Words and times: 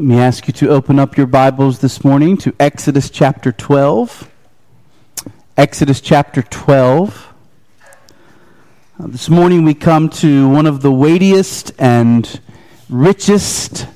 Let 0.00 0.06
me 0.06 0.18
ask 0.18 0.46
you 0.46 0.54
to 0.54 0.70
open 0.70 0.98
up 0.98 1.18
your 1.18 1.26
Bibles 1.26 1.80
this 1.80 2.02
morning 2.02 2.38
to 2.38 2.54
Exodus 2.58 3.10
chapter 3.10 3.52
12. 3.52 4.30
Exodus 5.58 6.00
chapter 6.00 6.40
12. 6.40 7.34
Uh, 8.98 9.06
this 9.08 9.28
morning 9.28 9.62
we 9.62 9.74
come 9.74 10.08
to 10.08 10.48
one 10.48 10.64
of 10.64 10.80
the 10.80 10.90
weightiest 10.90 11.72
and 11.78 12.40
richest 12.88 13.86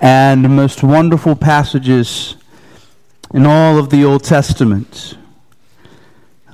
and 0.00 0.56
most 0.56 0.82
wonderful 0.82 1.36
passages 1.36 2.34
in 3.34 3.44
all 3.44 3.76
of 3.76 3.90
the 3.90 4.06
Old 4.06 4.24
Testament. 4.24 5.18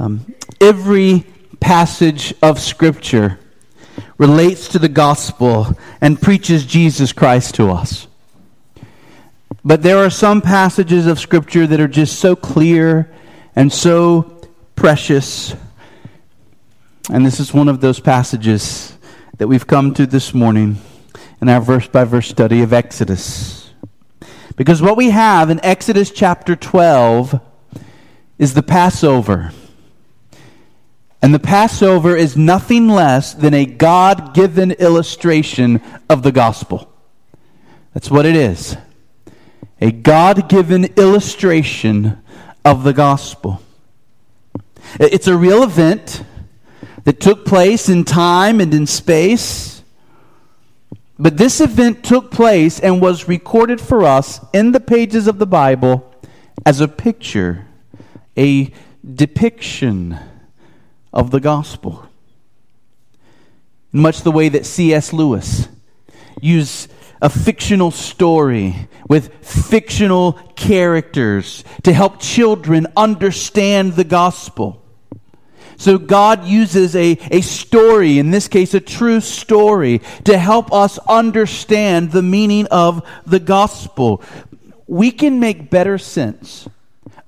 Um, 0.00 0.34
every 0.60 1.24
passage 1.60 2.34
of 2.42 2.58
Scripture 2.58 3.38
relates 4.18 4.66
to 4.66 4.80
the 4.80 4.88
gospel 4.88 5.78
and 6.00 6.20
preaches 6.20 6.66
Jesus 6.66 7.12
Christ 7.12 7.54
to 7.54 7.70
us. 7.70 8.07
But 9.64 9.82
there 9.82 9.98
are 9.98 10.10
some 10.10 10.40
passages 10.40 11.06
of 11.06 11.18
Scripture 11.18 11.66
that 11.66 11.80
are 11.80 11.88
just 11.88 12.18
so 12.18 12.36
clear 12.36 13.10
and 13.56 13.72
so 13.72 14.40
precious. 14.76 15.54
And 17.10 17.24
this 17.24 17.40
is 17.40 17.52
one 17.52 17.68
of 17.68 17.80
those 17.80 17.98
passages 17.98 18.96
that 19.38 19.48
we've 19.48 19.66
come 19.66 19.94
to 19.94 20.06
this 20.06 20.34
morning 20.34 20.78
in 21.40 21.48
our 21.48 21.60
verse 21.60 21.88
by 21.88 22.04
verse 22.04 22.28
study 22.28 22.62
of 22.62 22.72
Exodus. 22.72 23.72
Because 24.56 24.82
what 24.82 24.96
we 24.96 25.10
have 25.10 25.50
in 25.50 25.64
Exodus 25.64 26.10
chapter 26.10 26.54
12 26.54 27.40
is 28.38 28.54
the 28.54 28.62
Passover. 28.62 29.52
And 31.22 31.34
the 31.34 31.38
Passover 31.38 32.16
is 32.16 32.36
nothing 32.36 32.88
less 32.88 33.34
than 33.34 33.54
a 33.54 33.66
God 33.66 34.34
given 34.34 34.72
illustration 34.72 35.80
of 36.08 36.22
the 36.22 36.32
gospel. 36.32 36.92
That's 37.94 38.10
what 38.10 38.26
it 38.26 38.36
is 38.36 38.76
a 39.80 39.90
God 39.90 40.48
given 40.48 40.84
illustration 40.96 42.22
of 42.64 42.84
the 42.84 42.92
gospel. 42.92 43.62
It's 44.98 45.26
a 45.26 45.36
real 45.36 45.62
event 45.62 46.24
that 47.04 47.20
took 47.20 47.44
place 47.44 47.88
in 47.88 48.04
time 48.04 48.60
and 48.60 48.72
in 48.74 48.86
space. 48.86 49.82
But 51.18 51.36
this 51.36 51.60
event 51.60 52.04
took 52.04 52.30
place 52.30 52.78
and 52.78 53.00
was 53.00 53.28
recorded 53.28 53.80
for 53.80 54.04
us 54.04 54.40
in 54.52 54.72
the 54.72 54.80
pages 54.80 55.26
of 55.26 55.38
the 55.38 55.46
Bible 55.46 56.14
as 56.64 56.80
a 56.80 56.88
picture, 56.88 57.66
a 58.36 58.72
depiction 59.14 60.18
of 61.12 61.30
the 61.30 61.40
gospel. 61.40 62.06
Much 63.90 64.22
the 64.22 64.32
way 64.32 64.48
that 64.48 64.66
C.S. 64.66 65.12
Lewis 65.12 65.68
used 66.40 66.92
a 67.20 67.28
fictional 67.28 67.90
story 67.90 68.88
with 69.08 69.32
fictional 69.44 70.32
characters 70.56 71.64
to 71.82 71.92
help 71.92 72.20
children 72.20 72.86
understand 72.96 73.94
the 73.94 74.04
gospel. 74.04 74.82
So 75.76 75.96
God 75.96 76.44
uses 76.44 76.96
a, 76.96 77.16
a 77.30 77.40
story, 77.40 78.18
in 78.18 78.32
this 78.32 78.48
case 78.48 78.74
a 78.74 78.80
true 78.80 79.20
story, 79.20 80.00
to 80.24 80.36
help 80.36 80.72
us 80.72 80.98
understand 81.08 82.10
the 82.10 82.22
meaning 82.22 82.66
of 82.66 83.08
the 83.24 83.38
gospel. 83.38 84.22
We 84.88 85.12
can 85.12 85.38
make 85.38 85.70
better 85.70 85.96
sense 85.96 86.68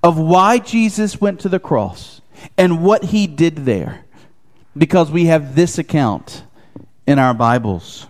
of 0.03 0.19
why 0.19 0.59
Jesus 0.59 1.21
went 1.21 1.41
to 1.41 1.49
the 1.49 1.61
cross 1.61 2.21
and 2.59 2.83
what 2.83 3.05
he 3.05 3.29
did 3.29 3.57
there 3.57 4.05
because 4.77 5.11
we 5.11 5.27
have 5.27 5.55
this 5.55 5.79
account 5.79 6.43
in 7.07 7.19
our 7.19 7.35
Bibles. 7.35 8.07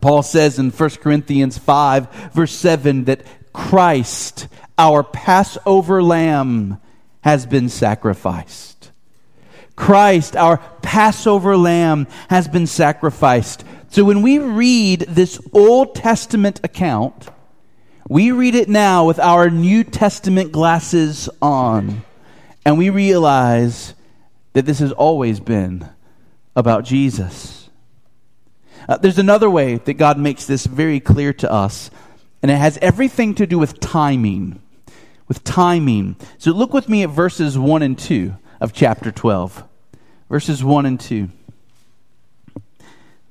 Paul 0.00 0.22
says 0.22 0.58
in 0.58 0.70
1 0.70 0.90
Corinthians 0.90 1.56
5, 1.58 2.32
verse 2.32 2.52
7, 2.52 3.04
that 3.04 3.22
Christ, 3.52 4.48
our 4.76 5.02
Passover 5.02 6.02
lamb, 6.02 6.78
has 7.22 7.46
been 7.46 7.68
sacrificed. 7.68 8.90
Christ, 9.76 10.36
our 10.36 10.58
Passover 10.82 11.56
lamb, 11.56 12.06
has 12.28 12.48
been 12.48 12.66
sacrificed. 12.66 13.64
So 13.88 14.04
when 14.04 14.22
we 14.22 14.38
read 14.38 15.00
this 15.08 15.40
Old 15.52 15.94
Testament 15.94 16.60
account, 16.62 17.28
we 18.08 18.32
read 18.32 18.54
it 18.54 18.68
now 18.68 19.06
with 19.06 19.18
our 19.18 19.48
New 19.50 19.84
Testament 19.84 20.52
glasses 20.52 21.28
on, 21.40 22.02
and 22.64 22.76
we 22.76 22.90
realize 22.90 23.94
that 24.52 24.66
this 24.66 24.80
has 24.80 24.92
always 24.92 25.40
been 25.40 25.88
about 26.54 26.84
Jesus. 26.84 27.59
Uh, 28.90 28.96
there's 28.96 29.20
another 29.20 29.48
way 29.48 29.76
that 29.76 29.94
God 29.94 30.18
makes 30.18 30.46
this 30.46 30.66
very 30.66 30.98
clear 30.98 31.32
to 31.34 31.52
us, 31.52 31.92
and 32.42 32.50
it 32.50 32.56
has 32.56 32.76
everything 32.82 33.36
to 33.36 33.46
do 33.46 33.56
with 33.56 33.78
timing. 33.78 34.60
With 35.28 35.44
timing. 35.44 36.16
So 36.38 36.50
look 36.50 36.74
with 36.74 36.88
me 36.88 37.04
at 37.04 37.10
verses 37.10 37.56
1 37.56 37.82
and 37.82 37.96
2 37.96 38.34
of 38.60 38.72
chapter 38.72 39.12
12. 39.12 39.62
Verses 40.28 40.64
1 40.64 40.86
and 40.86 40.98
2. 40.98 41.28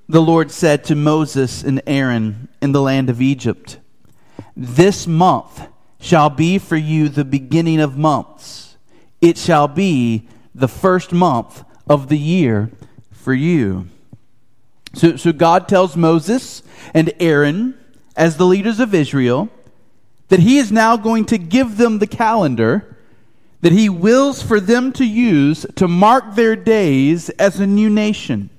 The 0.07 0.21
Lord 0.21 0.49
said 0.49 0.85
to 0.85 0.95
Moses 0.95 1.61
and 1.61 1.81
Aaron 1.85 2.47
in 2.61 2.71
the 2.71 2.81
land 2.81 3.09
of 3.09 3.21
Egypt, 3.21 3.79
This 4.55 5.07
month 5.07 5.67
shall 5.99 6.29
be 6.29 6.57
for 6.57 6.77
you 6.77 7.09
the 7.09 7.25
beginning 7.25 7.81
of 7.81 7.97
months. 7.97 8.77
It 9.19 9.37
shall 9.37 9.67
be 9.67 10.29
the 10.55 10.69
first 10.69 11.11
month 11.11 11.65
of 11.85 12.07
the 12.07 12.17
year 12.17 12.71
for 13.11 13.33
you. 13.33 13.89
So, 14.93 15.15
so 15.15 15.31
God 15.31 15.67
tells 15.67 15.95
Moses 15.95 16.63
and 16.93 17.13
Aaron, 17.19 17.77
as 18.15 18.37
the 18.37 18.45
leaders 18.45 18.79
of 18.79 18.93
Israel, 18.93 19.49
that 20.29 20.39
he 20.39 20.57
is 20.57 20.71
now 20.71 20.97
going 20.97 21.25
to 21.25 21.37
give 21.37 21.77
them 21.77 21.99
the 21.99 22.07
calendar 22.07 22.97
that 23.61 23.71
he 23.71 23.89
wills 23.89 24.41
for 24.41 24.59
them 24.59 24.93
to 24.93 25.05
use 25.05 25.65
to 25.75 25.87
mark 25.87 26.35
their 26.35 26.55
days 26.55 27.29
as 27.31 27.59
a 27.59 27.67
new 27.67 27.89
nation. 27.89 28.49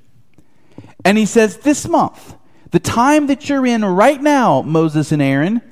And 1.05 1.17
he 1.17 1.27
says, 1.27 1.59
This 1.59 1.89
month, 1.89 2.37
the 2.71 2.81
time 2.81 3.27
that 3.29 3.49
you're 3.49 3.67
in 3.67 3.85
right 3.85 4.21
now, 4.21 4.63
Moses 4.63 5.11
and 5.13 5.23
Aaron, 5.23 5.63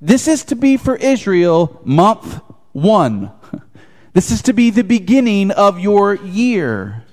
this 0.00 0.28
is 0.28 0.44
to 0.44 0.56
be 0.56 0.76
for 0.76 0.96
Israel 0.96 1.80
month 1.84 2.40
one. 2.72 3.30
This 4.12 4.30
is 4.30 4.42
to 4.42 4.52
be 4.52 4.70
the 4.70 4.84
beginning 4.84 5.50
of 5.50 5.80
your 5.80 6.14
year. 6.14 7.03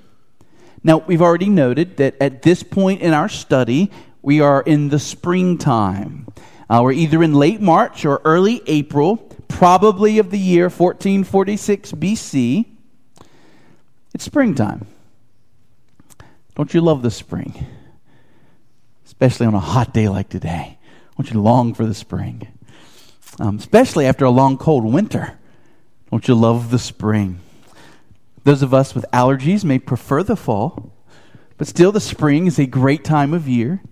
Now, 0.84 0.98
we've 0.98 1.22
already 1.22 1.48
noted 1.48 1.96
that 1.98 2.16
at 2.20 2.42
this 2.42 2.62
point 2.62 3.02
in 3.02 3.12
our 3.12 3.28
study, 3.28 3.90
we 4.20 4.40
are 4.40 4.62
in 4.62 4.88
the 4.88 4.98
springtime. 4.98 6.26
Uh, 6.68 6.80
we're 6.82 6.92
either 6.92 7.22
in 7.22 7.34
late 7.34 7.60
March 7.60 8.04
or 8.04 8.20
early 8.24 8.62
April, 8.66 9.16
probably 9.48 10.18
of 10.18 10.30
the 10.30 10.38
year 10.38 10.64
1446 10.64 11.92
BC. 11.92 12.66
It's 14.14 14.24
springtime. 14.24 14.86
Don't 16.54 16.74
you 16.74 16.80
love 16.80 17.02
the 17.02 17.10
spring? 17.10 17.66
Especially 19.04 19.46
on 19.46 19.54
a 19.54 19.60
hot 19.60 19.92
day 19.94 20.08
like 20.08 20.28
today. 20.28 20.78
Don't 21.16 21.30
you 21.30 21.40
long 21.40 21.74
for 21.74 21.86
the 21.86 21.94
spring? 21.94 22.48
Um, 23.38 23.56
especially 23.56 24.06
after 24.06 24.24
a 24.24 24.30
long, 24.30 24.58
cold 24.58 24.84
winter. 24.84 25.38
Don't 26.10 26.26
you 26.26 26.34
love 26.34 26.70
the 26.70 26.78
spring? 26.78 27.40
Those 28.44 28.62
of 28.62 28.74
us 28.74 28.94
with 28.94 29.04
allergies 29.12 29.64
may 29.64 29.78
prefer 29.78 30.22
the 30.22 30.36
fall, 30.36 30.92
but 31.58 31.68
still, 31.68 31.92
the 31.92 32.00
spring 32.00 32.46
is 32.46 32.58
a 32.58 32.66
great 32.66 33.04
time 33.04 33.32
of 33.34 33.48
year. 33.48 33.82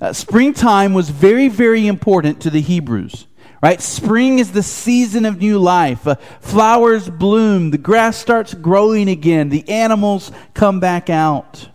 Uh, 0.00 0.12
springtime 0.12 0.94
was 0.94 1.10
very, 1.10 1.48
very 1.48 1.86
important 1.86 2.40
to 2.42 2.50
the 2.50 2.60
Hebrews. 2.60 3.26
Right? 3.62 3.80
Spring 3.80 4.38
is 4.38 4.52
the 4.52 4.62
season 4.62 5.26
of 5.26 5.40
new 5.40 5.58
life. 5.58 6.06
Uh, 6.06 6.14
flowers 6.40 7.10
bloom, 7.10 7.72
the 7.72 7.78
grass 7.78 8.16
starts 8.16 8.54
growing 8.54 9.08
again, 9.08 9.50
the 9.50 9.68
animals 9.68 10.32
come 10.54 10.80
back 10.80 11.10
out. 11.10 11.68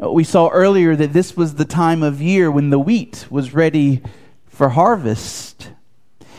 Uh, 0.00 0.12
we 0.12 0.22
saw 0.22 0.48
earlier 0.48 0.94
that 0.94 1.12
this 1.12 1.36
was 1.36 1.54
the 1.54 1.64
time 1.64 2.02
of 2.02 2.22
year 2.22 2.50
when 2.50 2.70
the 2.70 2.78
wheat 2.78 3.26
was 3.30 3.54
ready 3.54 4.02
for 4.46 4.68
harvest. 4.68 5.72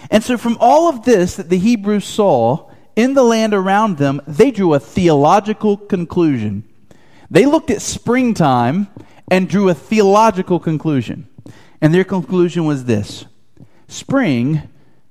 And 0.09 0.23
so, 0.23 0.37
from 0.37 0.57
all 0.61 0.87
of 0.87 1.03
this 1.03 1.35
that 1.35 1.49
the 1.49 1.57
Hebrews 1.57 2.05
saw, 2.05 2.69
in 2.97 3.13
the 3.13 3.23
land 3.23 3.53
around 3.53 3.97
them, 3.97 4.19
they 4.27 4.49
drew 4.49 4.73
a 4.73 4.79
theological 4.79 5.77
conclusion. 5.77 6.63
They 7.29 7.45
looked 7.45 7.69
at 7.69 7.81
springtime 7.81 8.87
and 9.29 9.47
drew 9.47 9.69
a 9.69 9.75
theological 9.75 10.59
conclusion. 10.59 11.29
And 11.79 11.93
their 11.93 12.03
conclusion 12.03 12.65
was 12.65 12.85
this 12.85 13.25
Spring 13.87 14.63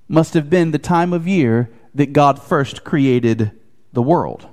must 0.08 0.34
have 0.34 0.50
been 0.50 0.72
the 0.72 0.78
time 0.78 1.12
of 1.12 1.28
year 1.28 1.70
that 1.94 2.12
God 2.12 2.42
first 2.42 2.82
created 2.82 3.52
the 3.92 4.02
world. 4.02 4.46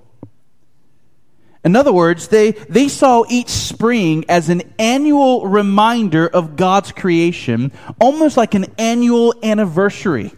In 1.65 1.75
other 1.75 1.93
words, 1.93 2.27
they, 2.27 2.51
they 2.51 2.87
saw 2.87 3.23
each 3.29 3.49
spring 3.49 4.25
as 4.29 4.49
an 4.49 4.61
annual 4.77 5.47
reminder 5.47 6.27
of 6.27 6.55
God's 6.55 6.91
creation, 6.91 7.71
almost 7.99 8.37
like 8.37 8.53
an 8.53 8.65
annual 8.77 9.33
anniversary 9.41 10.33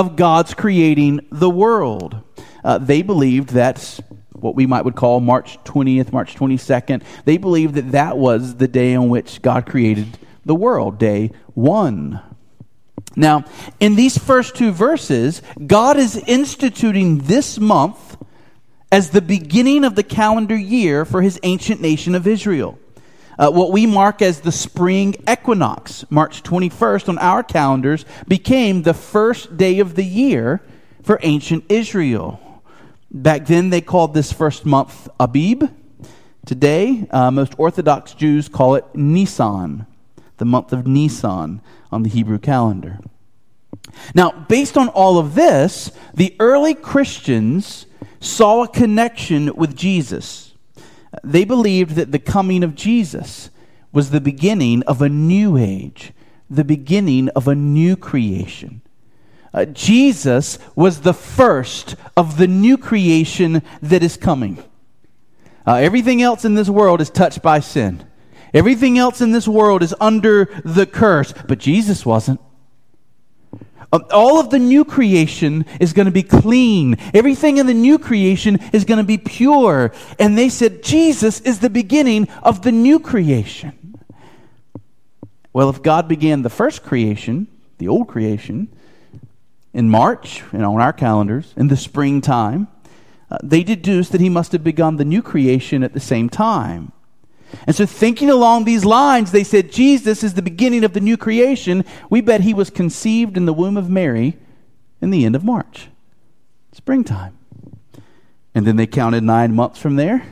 of 0.00 0.16
God's 0.16 0.54
creating 0.54 1.20
the 1.30 1.50
world. 1.50 2.22
Uh, 2.64 2.78
they 2.78 3.02
believed 3.02 3.50
that 3.50 4.00
what 4.32 4.54
we 4.54 4.66
might 4.66 4.86
would 4.86 4.96
call 4.96 5.20
March 5.20 5.62
20th, 5.64 6.10
March 6.10 6.34
22nd, 6.34 7.02
they 7.26 7.36
believed 7.36 7.74
that 7.74 7.92
that 7.92 8.16
was 8.16 8.56
the 8.56 8.66
day 8.66 8.94
on 8.94 9.10
which 9.10 9.42
God 9.42 9.66
created 9.66 10.18
the 10.46 10.54
world, 10.54 10.98
day 10.98 11.32
one. 11.52 12.22
Now, 13.14 13.44
in 13.78 13.94
these 13.94 14.16
first 14.16 14.56
two 14.56 14.72
verses, 14.72 15.42
God 15.66 15.98
is 15.98 16.16
instituting 16.16 17.18
this 17.18 17.58
month 17.58 18.16
as 18.90 19.10
the 19.10 19.20
beginning 19.20 19.84
of 19.84 19.96
the 19.96 20.02
calendar 20.02 20.56
year 20.56 21.04
for 21.04 21.20
his 21.20 21.38
ancient 21.42 21.82
nation 21.82 22.14
of 22.14 22.26
Israel. 22.26 22.78
Uh, 23.38 23.50
what 23.50 23.72
we 23.72 23.86
mark 23.86 24.22
as 24.22 24.40
the 24.40 24.52
spring 24.52 25.14
equinox, 25.28 26.04
March 26.10 26.42
21st 26.42 27.08
on 27.08 27.18
our 27.18 27.42
calendars, 27.42 28.04
became 28.28 28.82
the 28.82 28.94
first 28.94 29.56
day 29.56 29.78
of 29.78 29.94
the 29.94 30.04
year 30.04 30.60
for 31.02 31.18
ancient 31.22 31.64
Israel. 31.68 32.62
Back 33.10 33.46
then, 33.46 33.70
they 33.70 33.80
called 33.80 34.14
this 34.14 34.32
first 34.32 34.66
month 34.66 35.08
Abib. 35.18 35.64
Today, 36.46 37.06
uh, 37.10 37.30
most 37.30 37.54
Orthodox 37.58 38.14
Jews 38.14 38.48
call 38.48 38.74
it 38.74 38.84
Nisan, 38.94 39.86
the 40.36 40.44
month 40.44 40.72
of 40.72 40.86
Nisan 40.86 41.60
on 41.90 42.02
the 42.02 42.08
Hebrew 42.08 42.38
calendar. 42.38 42.98
Now, 44.14 44.30
based 44.48 44.76
on 44.76 44.88
all 44.88 45.18
of 45.18 45.34
this, 45.34 45.90
the 46.14 46.34
early 46.38 46.74
Christians 46.74 47.86
saw 48.20 48.64
a 48.64 48.68
connection 48.68 49.54
with 49.54 49.76
Jesus. 49.76 50.49
They 51.24 51.44
believed 51.44 51.96
that 51.96 52.12
the 52.12 52.18
coming 52.18 52.62
of 52.62 52.74
Jesus 52.74 53.50
was 53.92 54.10
the 54.10 54.20
beginning 54.20 54.82
of 54.84 55.02
a 55.02 55.08
new 55.08 55.56
age, 55.56 56.12
the 56.48 56.64
beginning 56.64 57.28
of 57.30 57.48
a 57.48 57.54
new 57.54 57.96
creation. 57.96 58.82
Uh, 59.52 59.64
Jesus 59.64 60.58
was 60.76 61.00
the 61.00 61.14
first 61.14 61.96
of 62.16 62.36
the 62.36 62.46
new 62.46 62.78
creation 62.78 63.62
that 63.82 64.02
is 64.02 64.16
coming. 64.16 64.62
Uh, 65.66 65.74
everything 65.74 66.22
else 66.22 66.44
in 66.44 66.54
this 66.54 66.68
world 66.68 67.00
is 67.00 67.10
touched 67.10 67.42
by 67.42 67.58
sin. 67.58 68.04
Everything 68.54 68.98
else 68.98 69.20
in 69.20 69.32
this 69.32 69.48
world 69.48 69.82
is 69.82 69.94
under 70.00 70.46
the 70.64 70.86
curse, 70.86 71.32
but 71.32 71.58
Jesus 71.58 72.06
wasn't. 72.06 72.40
Um, 73.92 74.04
all 74.12 74.38
of 74.38 74.50
the 74.50 74.58
new 74.58 74.84
creation 74.84 75.64
is 75.80 75.92
going 75.92 76.06
to 76.06 76.12
be 76.12 76.22
clean. 76.22 76.96
Everything 77.12 77.58
in 77.58 77.66
the 77.66 77.74
new 77.74 77.98
creation 77.98 78.58
is 78.72 78.84
going 78.84 78.98
to 78.98 79.04
be 79.04 79.18
pure. 79.18 79.92
And 80.18 80.38
they 80.38 80.48
said 80.48 80.82
Jesus 80.82 81.40
is 81.40 81.58
the 81.58 81.70
beginning 81.70 82.28
of 82.42 82.62
the 82.62 82.72
new 82.72 83.00
creation. 83.00 83.98
Well, 85.52 85.70
if 85.70 85.82
God 85.82 86.06
began 86.06 86.42
the 86.42 86.50
first 86.50 86.84
creation, 86.84 87.48
the 87.78 87.88
old 87.88 88.06
creation, 88.06 88.68
in 89.72 89.88
March, 89.88 90.42
know, 90.52 90.74
on 90.74 90.80
our 90.80 90.92
calendars, 90.92 91.52
in 91.56 91.68
the 91.68 91.76
springtime, 91.76 92.68
uh, 93.30 93.38
they 93.42 93.62
deduced 93.62 94.12
that 94.12 94.20
he 94.20 94.28
must 94.28 94.52
have 94.52 94.64
begun 94.64 94.96
the 94.96 95.04
new 95.04 95.22
creation 95.22 95.82
at 95.82 95.92
the 95.92 96.00
same 96.00 96.28
time. 96.28 96.92
And 97.66 97.74
so, 97.74 97.86
thinking 97.86 98.30
along 98.30 98.64
these 98.64 98.84
lines, 98.84 99.32
they 99.32 99.44
said 99.44 99.72
Jesus 99.72 100.22
is 100.22 100.34
the 100.34 100.42
beginning 100.42 100.84
of 100.84 100.92
the 100.92 101.00
new 101.00 101.16
creation. 101.16 101.84
We 102.08 102.20
bet 102.20 102.40
he 102.42 102.54
was 102.54 102.70
conceived 102.70 103.36
in 103.36 103.46
the 103.46 103.52
womb 103.52 103.76
of 103.76 103.90
Mary 103.90 104.36
in 105.00 105.10
the 105.10 105.24
end 105.24 105.34
of 105.34 105.44
March, 105.44 105.88
springtime. 106.72 107.36
And 108.54 108.66
then 108.66 108.76
they 108.76 108.86
counted 108.86 109.22
nine 109.22 109.54
months 109.54 109.78
from 109.78 109.96
there, 109.96 110.26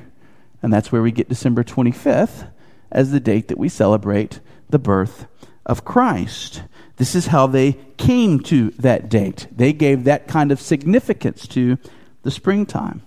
and 0.63 0.73
that's 0.73 0.91
where 0.91 1.03
we 1.03 1.13
get 1.13 1.29
December 1.29 1.63
25th 1.63 2.51
as 2.91 3.11
the 3.11 3.21
date 3.21 3.49
that 3.49 3.59
we 3.59 3.69
celebrate 3.69 4.41
the 4.69 4.79
birth 4.79 5.27
of 5.67 5.85
Christ. 5.85 6.63
This 6.97 7.15
is 7.15 7.27
how 7.27 7.47
they 7.47 7.77
came 7.97 8.41
to 8.41 8.71
that 8.71 9.09
date. 9.09 9.47
They 9.55 9.73
gave 9.73 10.05
that 10.05 10.27
kind 10.27 10.51
of 10.51 10.61
significance 10.61 11.47
to 11.49 11.79
the 12.23 12.31
springtime. 12.31 13.03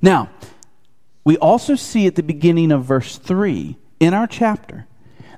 Now, 0.00 0.28
we 1.24 1.36
also 1.38 1.74
see 1.74 2.06
at 2.06 2.16
the 2.16 2.22
beginning 2.22 2.72
of 2.72 2.84
verse 2.84 3.16
3 3.18 3.76
in 4.00 4.14
our 4.14 4.26
chapter 4.26 4.86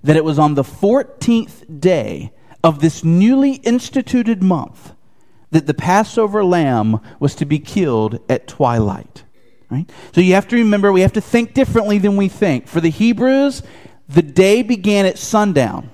that 0.02 0.16
it 0.16 0.25
was 0.25 0.38
on 0.38 0.54
the 0.54 0.62
14th 0.62 1.81
day 1.81 2.32
of 2.62 2.81
this 2.81 3.04
newly 3.04 3.54
instituted 3.56 4.42
month 4.42 4.92
that 5.50 5.66
the 5.66 5.75
Passover 5.75 6.44
lamb 6.44 7.00
was 7.20 7.34
to 7.36 7.44
be 7.44 7.58
killed 7.58 8.19
at 8.28 8.48
twilight. 8.48 9.25
Right? 9.70 9.88
So 10.14 10.20
you 10.20 10.34
have 10.34 10.48
to 10.48 10.56
remember, 10.56 10.92
we 10.92 11.02
have 11.02 11.12
to 11.14 11.20
think 11.20 11.54
differently 11.54 11.98
than 11.98 12.16
we 12.16 12.28
think. 12.28 12.66
For 12.66 12.81
the 12.81 12.90
Hebrews, 12.90 13.62
the 14.08 14.22
day 14.22 14.62
began 14.62 15.06
at 15.06 15.19
sundown. 15.19 15.90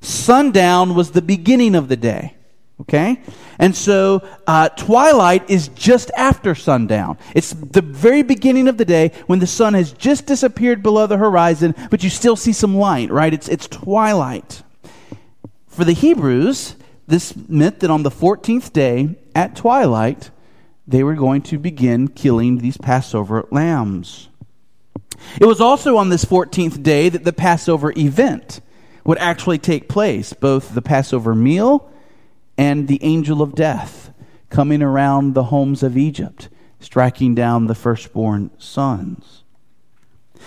Sundown 0.00 0.94
was 0.94 1.10
the 1.10 1.22
beginning 1.22 1.74
of 1.74 1.88
the 1.88 1.96
day. 1.96 2.36
Okay? 2.80 3.20
And 3.58 3.74
so 3.74 4.26
uh, 4.46 4.68
twilight 4.70 5.50
is 5.50 5.68
just 5.68 6.10
after 6.16 6.54
sundown. 6.54 7.18
It's 7.34 7.52
the 7.52 7.82
very 7.82 8.22
beginning 8.22 8.68
of 8.68 8.78
the 8.78 8.84
day 8.84 9.12
when 9.26 9.40
the 9.40 9.46
sun 9.46 9.74
has 9.74 9.92
just 9.92 10.26
disappeared 10.26 10.82
below 10.82 11.06
the 11.06 11.16
horizon, 11.16 11.74
but 11.90 12.04
you 12.04 12.10
still 12.10 12.36
see 12.36 12.52
some 12.52 12.76
light, 12.76 13.10
right? 13.10 13.34
It's, 13.34 13.48
it's 13.48 13.66
twilight. 13.66 14.62
For 15.66 15.84
the 15.84 15.92
Hebrews, 15.92 16.76
this 17.06 17.34
meant 17.48 17.80
that 17.80 17.90
on 17.90 18.04
the 18.04 18.10
14th 18.10 18.72
day 18.72 19.16
at 19.34 19.56
twilight, 19.56 20.30
they 20.86 21.02
were 21.02 21.14
going 21.14 21.42
to 21.42 21.58
begin 21.58 22.08
killing 22.08 22.58
these 22.58 22.76
Passover 22.76 23.46
lambs. 23.50 24.28
It 25.40 25.46
was 25.46 25.60
also 25.60 25.96
on 25.96 26.08
this 26.08 26.24
14th 26.24 26.82
day 26.82 27.08
that 27.08 27.24
the 27.24 27.32
Passover 27.32 27.92
event 27.96 28.60
would 29.04 29.18
actually 29.18 29.58
take 29.58 29.88
place, 29.88 30.32
both 30.32 30.74
the 30.74 30.82
Passover 30.82 31.34
meal 31.34 31.90
and 32.58 32.88
the 32.88 33.02
angel 33.02 33.40
of 33.40 33.54
death 33.54 34.12
coming 34.50 34.82
around 34.82 35.34
the 35.34 35.44
homes 35.44 35.82
of 35.82 35.96
Egypt, 35.96 36.48
striking 36.80 37.34
down 37.34 37.66
the 37.66 37.74
firstborn 37.74 38.50
sons. 38.58 39.44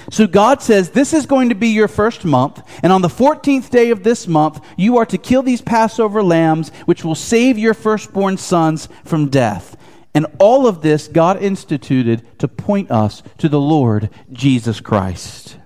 So 0.10 0.28
God 0.28 0.62
says, 0.62 0.90
This 0.90 1.14
is 1.14 1.26
going 1.26 1.50
to 1.50 1.56
be 1.56 1.70
your 1.70 1.88
first 1.88 2.26
month, 2.26 2.62
and 2.84 2.92
on 2.92 3.02
the 3.02 3.08
14th 3.08 3.70
day 3.70 3.92
of 3.92 4.04
this 4.04 4.28
month, 4.28 4.64
you 4.78 4.98
are 4.98 5.06
to 5.06 5.18
kill 5.18 5.44
these 5.44 5.62
Passover 5.62 6.24
lambs, 6.24 6.70
which 6.86 7.04
will 7.04 7.16
save 7.16 7.58
your 7.58 7.74
firstborn 7.74 8.38
sons 8.38 8.90
from 9.04 9.30
death. 9.30 9.78
And 10.14 10.26
all 10.40 10.68
of 10.68 10.82
this 10.82 11.08
God 11.08 11.42
instituted 11.42 12.26
to 12.40 12.48
point 12.48 12.92
us 12.92 13.24
to 13.38 13.48
the 13.48 13.62
Lord 13.62 14.10
Jesus 14.32 14.82
Christ. 14.82 15.58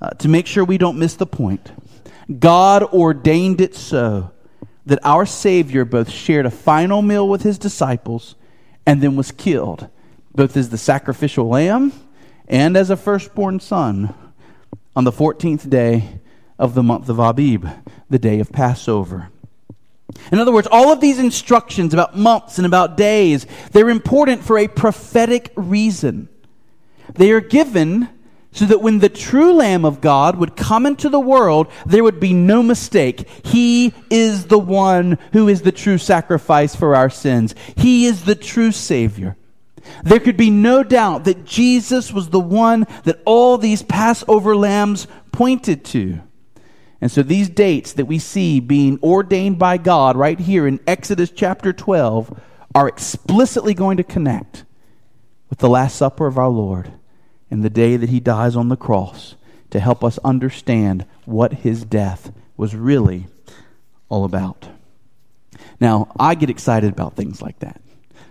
Uh, 0.00 0.10
to 0.10 0.28
make 0.28 0.46
sure 0.46 0.64
we 0.64 0.78
don't 0.78 0.98
miss 0.98 1.14
the 1.14 1.26
point, 1.26 1.72
God 2.38 2.82
ordained 2.82 3.60
it 3.60 3.74
so 3.74 4.30
that 4.86 5.00
our 5.02 5.26
Savior 5.26 5.84
both 5.84 6.08
shared 6.08 6.46
a 6.46 6.50
final 6.50 7.02
meal 7.02 7.28
with 7.28 7.42
his 7.42 7.58
disciples 7.58 8.36
and 8.86 9.02
then 9.02 9.16
was 9.16 9.32
killed, 9.32 9.88
both 10.34 10.56
as 10.56 10.70
the 10.70 10.78
sacrificial 10.78 11.48
lamb 11.48 11.92
and 12.48 12.76
as 12.76 12.88
a 12.88 12.96
firstborn 12.96 13.58
son 13.60 14.14
on 14.94 15.04
the 15.04 15.12
14th 15.12 15.68
day 15.68 16.20
of 16.58 16.74
the 16.74 16.82
month 16.82 17.08
of 17.08 17.18
Abib, 17.18 17.66
the 18.08 18.18
day 18.18 18.38
of 18.40 18.52
Passover. 18.52 19.28
In 20.30 20.38
other 20.38 20.52
words, 20.52 20.68
all 20.70 20.92
of 20.92 21.00
these 21.00 21.18
instructions 21.18 21.92
about 21.92 22.16
months 22.16 22.58
and 22.58 22.66
about 22.66 22.96
days, 22.96 23.46
they're 23.72 23.90
important 23.90 24.44
for 24.44 24.56
a 24.56 24.68
prophetic 24.68 25.52
reason. 25.56 26.28
They 27.14 27.32
are 27.32 27.40
given 27.40 28.08
so 28.56 28.64
that 28.64 28.80
when 28.80 29.00
the 29.00 29.10
true 29.10 29.52
Lamb 29.52 29.84
of 29.84 30.00
God 30.00 30.36
would 30.36 30.56
come 30.56 30.86
into 30.86 31.10
the 31.10 31.20
world, 31.20 31.68
there 31.84 32.02
would 32.02 32.18
be 32.18 32.32
no 32.32 32.62
mistake. 32.62 33.28
He 33.44 33.92
is 34.08 34.46
the 34.46 34.58
one 34.58 35.18
who 35.32 35.46
is 35.46 35.60
the 35.60 35.72
true 35.72 35.98
sacrifice 35.98 36.74
for 36.74 36.96
our 36.96 37.10
sins. 37.10 37.54
He 37.76 38.06
is 38.06 38.24
the 38.24 38.34
true 38.34 38.72
Savior. 38.72 39.36
There 40.04 40.18
could 40.18 40.38
be 40.38 40.48
no 40.48 40.82
doubt 40.82 41.24
that 41.24 41.44
Jesus 41.44 42.14
was 42.14 42.30
the 42.30 42.40
one 42.40 42.86
that 43.04 43.20
all 43.26 43.58
these 43.58 43.82
Passover 43.82 44.56
lambs 44.56 45.06
pointed 45.32 45.84
to. 45.86 46.22
And 47.02 47.12
so 47.12 47.22
these 47.22 47.50
dates 47.50 47.92
that 47.92 48.06
we 48.06 48.18
see 48.18 48.58
being 48.58 48.98
ordained 49.02 49.58
by 49.58 49.76
God 49.76 50.16
right 50.16 50.40
here 50.40 50.66
in 50.66 50.80
Exodus 50.86 51.30
chapter 51.30 51.74
12 51.74 52.40
are 52.74 52.88
explicitly 52.88 53.74
going 53.74 53.98
to 53.98 54.02
connect 54.02 54.64
with 55.50 55.58
the 55.58 55.68
Last 55.68 55.96
Supper 55.96 56.26
of 56.26 56.38
our 56.38 56.48
Lord 56.48 56.90
and 57.50 57.62
the 57.62 57.70
day 57.70 57.96
that 57.96 58.08
he 58.08 58.20
dies 58.20 58.56
on 58.56 58.68
the 58.68 58.76
cross 58.76 59.34
to 59.70 59.80
help 59.80 60.04
us 60.04 60.18
understand 60.24 61.04
what 61.24 61.52
his 61.52 61.84
death 61.84 62.32
was 62.56 62.74
really 62.74 63.26
all 64.08 64.24
about. 64.24 64.68
Now, 65.80 66.12
I 66.18 66.34
get 66.34 66.50
excited 66.50 66.92
about 66.92 67.16
things 67.16 67.42
like 67.42 67.58
that. 67.60 67.80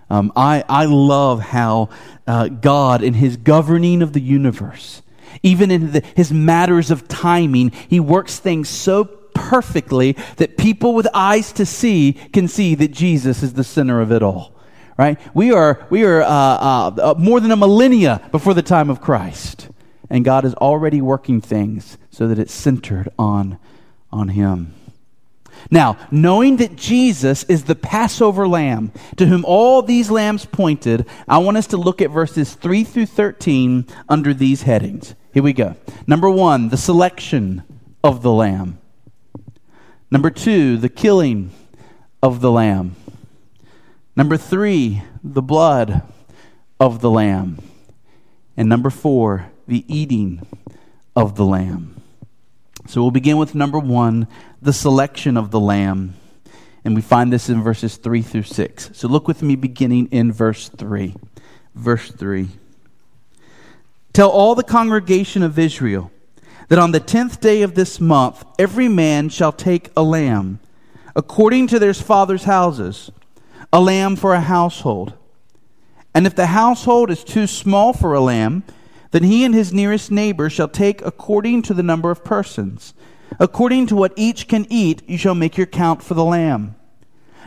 Um, 0.09 0.31
I, 0.35 0.63
I 0.69 0.85
love 0.85 1.41
how 1.41 1.89
uh, 2.27 2.47
God, 2.47 3.03
in 3.03 3.13
his 3.13 3.37
governing 3.37 4.01
of 4.01 4.13
the 4.13 4.21
universe, 4.21 5.01
even 5.43 5.71
in 5.71 5.91
the, 5.91 6.03
his 6.15 6.31
matters 6.31 6.91
of 6.91 7.07
timing, 7.07 7.71
he 7.89 7.99
works 7.99 8.39
things 8.39 8.69
so 8.69 9.03
perfectly 9.03 10.13
that 10.37 10.57
people 10.57 10.93
with 10.93 11.07
eyes 11.13 11.51
to 11.53 11.65
see 11.65 12.13
can 12.13 12.47
see 12.47 12.75
that 12.75 12.91
Jesus 12.91 13.43
is 13.43 13.53
the 13.53 13.63
center 13.63 13.99
of 13.99 14.11
it 14.11 14.23
all 14.23 14.54
right? 14.97 15.19
We 15.33 15.51
are, 15.51 15.85
we 15.89 16.03
are 16.03 16.21
uh, 16.21 16.27
uh, 16.27 16.91
uh, 17.01 17.15
more 17.17 17.39
than 17.39 17.51
a 17.51 17.55
millennia 17.55 18.21
before 18.31 18.53
the 18.53 18.61
time 18.61 18.89
of 18.89 19.01
Christ. 19.01 19.69
And 20.09 20.23
God 20.23 20.45
is 20.45 20.53
already 20.55 21.01
working 21.01 21.41
things 21.41 21.97
so 22.11 22.27
that 22.27 22.39
it's 22.39 22.53
centered 22.53 23.09
on, 23.17 23.57
on 24.11 24.29
Him. 24.29 24.73
Now, 25.71 25.97
knowing 26.11 26.57
that 26.57 26.75
Jesus 26.75 27.43
is 27.45 27.63
the 27.63 27.75
Passover 27.75 28.47
lamb 28.47 28.91
to 29.17 29.25
whom 29.25 29.43
all 29.45 29.81
these 29.81 30.11
lambs 30.11 30.45
pointed, 30.45 31.05
I 31.27 31.39
want 31.39 31.57
us 31.57 31.67
to 31.67 31.77
look 31.77 32.01
at 32.01 32.11
verses 32.11 32.53
3 32.53 32.83
through 32.83 33.07
13 33.07 33.85
under 34.07 34.33
these 34.33 34.61
headings. 34.61 35.15
Here 35.33 35.43
we 35.43 35.53
go. 35.53 35.75
Number 36.05 36.29
one, 36.29 36.69
the 36.69 36.77
selection 36.77 37.63
of 38.03 38.21
the 38.21 38.31
lamb. 38.31 38.77
Number 40.11 40.29
two, 40.29 40.77
the 40.77 40.89
killing 40.89 41.51
of 42.21 42.41
the 42.41 42.51
lamb. 42.51 42.95
Number 44.15 44.37
three, 44.37 45.03
the 45.23 45.41
blood 45.41 46.01
of 46.79 47.01
the 47.01 47.09
lamb. 47.09 47.59
And 48.55 48.69
number 48.69 48.89
four, 48.89 49.51
the 49.67 49.83
eating 49.93 50.45
of 51.15 51.35
the 51.35 51.45
lamb. 51.45 52.01
So 52.87 53.01
we'll 53.01 53.11
begin 53.11 53.37
with 53.37 53.55
number 53.55 53.79
one, 53.79 54.27
the 54.61 54.71
selection 54.71 55.37
of 55.37 55.51
the 55.51 55.59
lamb. 55.59 56.13
And 56.85 56.95
we 56.95 57.01
find 57.01 57.33
this 57.33 57.49
in 57.49 57.63
verses 57.63 57.97
3 57.97 58.21
through 58.21 58.43
6. 58.43 58.91
So 58.93 59.07
look 59.07 59.27
with 59.27 59.41
me 59.41 59.55
beginning 59.55 60.07
in 60.11 60.31
verse 60.31 60.69
3. 60.69 61.15
Verse 61.73 62.11
3. 62.11 62.47
Tell 64.13 64.29
all 64.29 64.55
the 64.55 64.63
congregation 64.63 65.41
of 65.41 65.57
Israel 65.57 66.11
that 66.69 66.79
on 66.79 66.91
the 66.91 66.99
tenth 66.99 67.41
day 67.41 67.63
of 67.63 67.75
this 67.75 67.99
month 67.99 68.45
every 68.59 68.87
man 68.87 69.29
shall 69.29 69.51
take 69.51 69.89
a 69.97 70.03
lamb, 70.03 70.59
according 71.15 71.67
to 71.67 71.79
their 71.79 71.93
father's 71.93 72.43
houses, 72.43 73.11
a 73.75 73.81
lamb 73.81 74.15
for 74.15 74.33
a 74.33 74.39
household. 74.39 75.11
And 76.13 76.25
if 76.25 76.33
the 76.33 76.45
household 76.45 77.11
is 77.11 77.25
too 77.25 77.45
small 77.45 77.91
for 77.91 78.13
a 78.13 78.21
lamb, 78.21 78.63
then 79.11 79.23
he 79.23 79.43
and 79.43 79.53
his 79.53 79.73
nearest 79.73 80.09
neighbor 80.09 80.49
shall 80.49 80.69
take 80.69 81.01
according 81.01 81.61
to 81.63 81.73
the 81.73 81.83
number 81.83 82.09
of 82.09 82.23
persons. 82.23 82.93
According 83.37 83.87
to 83.87 83.95
what 83.97 84.13
each 84.15 84.47
can 84.47 84.65
eat, 84.69 85.01
you 85.09 85.17
shall 85.17 85.35
make 85.35 85.57
your 85.57 85.67
count 85.67 86.01
for 86.01 86.13
the 86.13 86.23
lamb. 86.23 86.75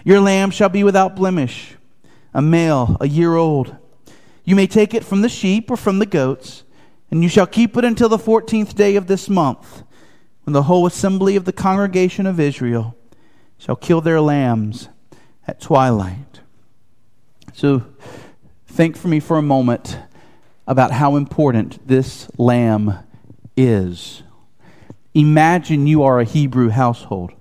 Your 0.05 0.21
lamb 0.21 0.51
shall 0.51 0.69
be 0.69 0.85
without 0.85 1.17
blemish, 1.17 1.77
a 2.35 2.43
male, 2.43 2.99
a 3.01 3.09
year 3.09 3.35
old. 3.35 3.75
You 4.45 4.55
may 4.55 4.67
take 4.67 4.93
it 4.93 5.07
from 5.07 5.23
the 5.23 5.31
sheep 5.31 5.71
or 5.71 5.79
from 5.79 5.99
the 5.99 6.05
goats, 6.05 6.63
and 7.11 7.23
you 7.23 7.31
shall 7.31 7.47
keep 7.47 7.75
it 7.75 7.87
until 7.87 8.11
the 8.11 8.19
fourteenth 8.19 8.77
day 8.77 8.97
of 8.97 9.07
this 9.07 9.31
month, 9.31 9.83
when 10.45 10.53
the 10.53 10.65
whole 10.65 10.85
assembly 10.85 11.37
of 11.37 11.47
the 11.47 11.55
congregation 11.55 12.27
of 12.27 12.39
Israel 12.39 12.95
shall 13.57 13.77
kill 13.77 14.03
their 14.03 14.21
lambs 14.21 14.91
at 15.49 15.61
twilight. 15.61 16.41
So, 17.55 17.83
think 18.67 18.97
for 18.97 19.09
me 19.09 19.19
for 19.19 19.39
a 19.39 19.43
moment 19.43 19.99
about 20.67 20.93
how 20.93 21.17
important 21.17 21.89
this 21.89 22.29
lamb 22.39 22.99
is. 23.57 24.23
Imagine 25.15 25.87
you 25.87 26.03
are 26.03 26.21
a 26.21 26.25
Hebrew 26.25 26.69
household. 26.69 27.33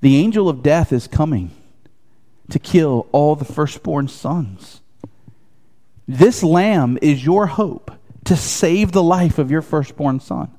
The 0.00 0.16
angel 0.16 0.48
of 0.48 0.62
death 0.62 0.92
is 0.92 1.06
coming 1.06 1.52
to 2.50 2.58
kill 2.58 3.06
all 3.12 3.36
the 3.36 3.44
firstborn 3.44 4.08
sons. 4.08 4.82
This 6.06 6.42
lamb 6.42 6.98
is 7.00 7.24
your 7.24 7.46
hope 7.46 7.92
to 8.24 8.36
save 8.36 8.90
the 8.92 9.02
life 9.02 9.38
of 9.38 9.50
your 9.50 9.62
firstborn 9.62 10.18
son. 10.18 10.50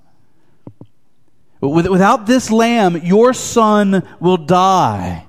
Without 1.60 2.26
this 2.26 2.50
lamb, 2.50 2.98
your 2.98 3.34
son 3.34 4.08
will 4.20 4.38
die. 4.38 5.27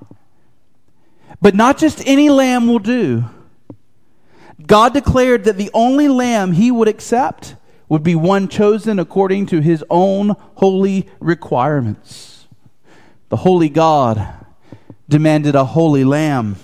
But 1.41 1.55
not 1.55 1.77
just 1.77 2.05
any 2.05 2.29
lamb 2.29 2.67
will 2.67 2.79
do. 2.79 3.25
God 4.65 4.93
declared 4.93 5.45
that 5.45 5.57
the 5.57 5.71
only 5.73 6.07
lamb 6.07 6.51
he 6.51 6.69
would 6.69 6.87
accept 6.87 7.55
would 7.87 8.03
be 8.03 8.15
one 8.15 8.47
chosen 8.47 8.99
according 8.99 9.47
to 9.47 9.61
his 9.61 9.83
own 9.89 10.35
holy 10.55 11.09
requirements. 11.19 12.47
The 13.29 13.37
holy 13.37 13.69
God 13.69 14.27
demanded 15.07 15.55
a 15.55 15.65
holy 15.65 16.03
lamb. 16.03 16.57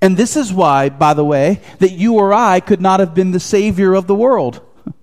And 0.00 0.16
this 0.16 0.36
is 0.36 0.52
why, 0.52 0.88
by 0.88 1.14
the 1.14 1.24
way, 1.24 1.60
that 1.80 1.92
you 1.92 2.14
or 2.14 2.32
I 2.32 2.60
could 2.60 2.80
not 2.80 3.00
have 3.00 3.14
been 3.14 3.32
the 3.32 3.40
Savior 3.40 3.94
of 3.94 4.06
the 4.06 4.14
world. 4.14 4.60
Have 4.84 4.94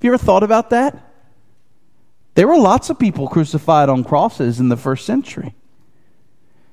you 0.00 0.14
ever 0.14 0.22
thought 0.22 0.42
about 0.42 0.70
that? 0.70 0.96
There 2.34 2.48
were 2.48 2.56
lots 2.56 2.88
of 2.88 2.98
people 2.98 3.28
crucified 3.28 3.88
on 3.88 4.04
crosses 4.04 4.60
in 4.60 4.68
the 4.68 4.76
first 4.76 5.04
century. 5.04 5.54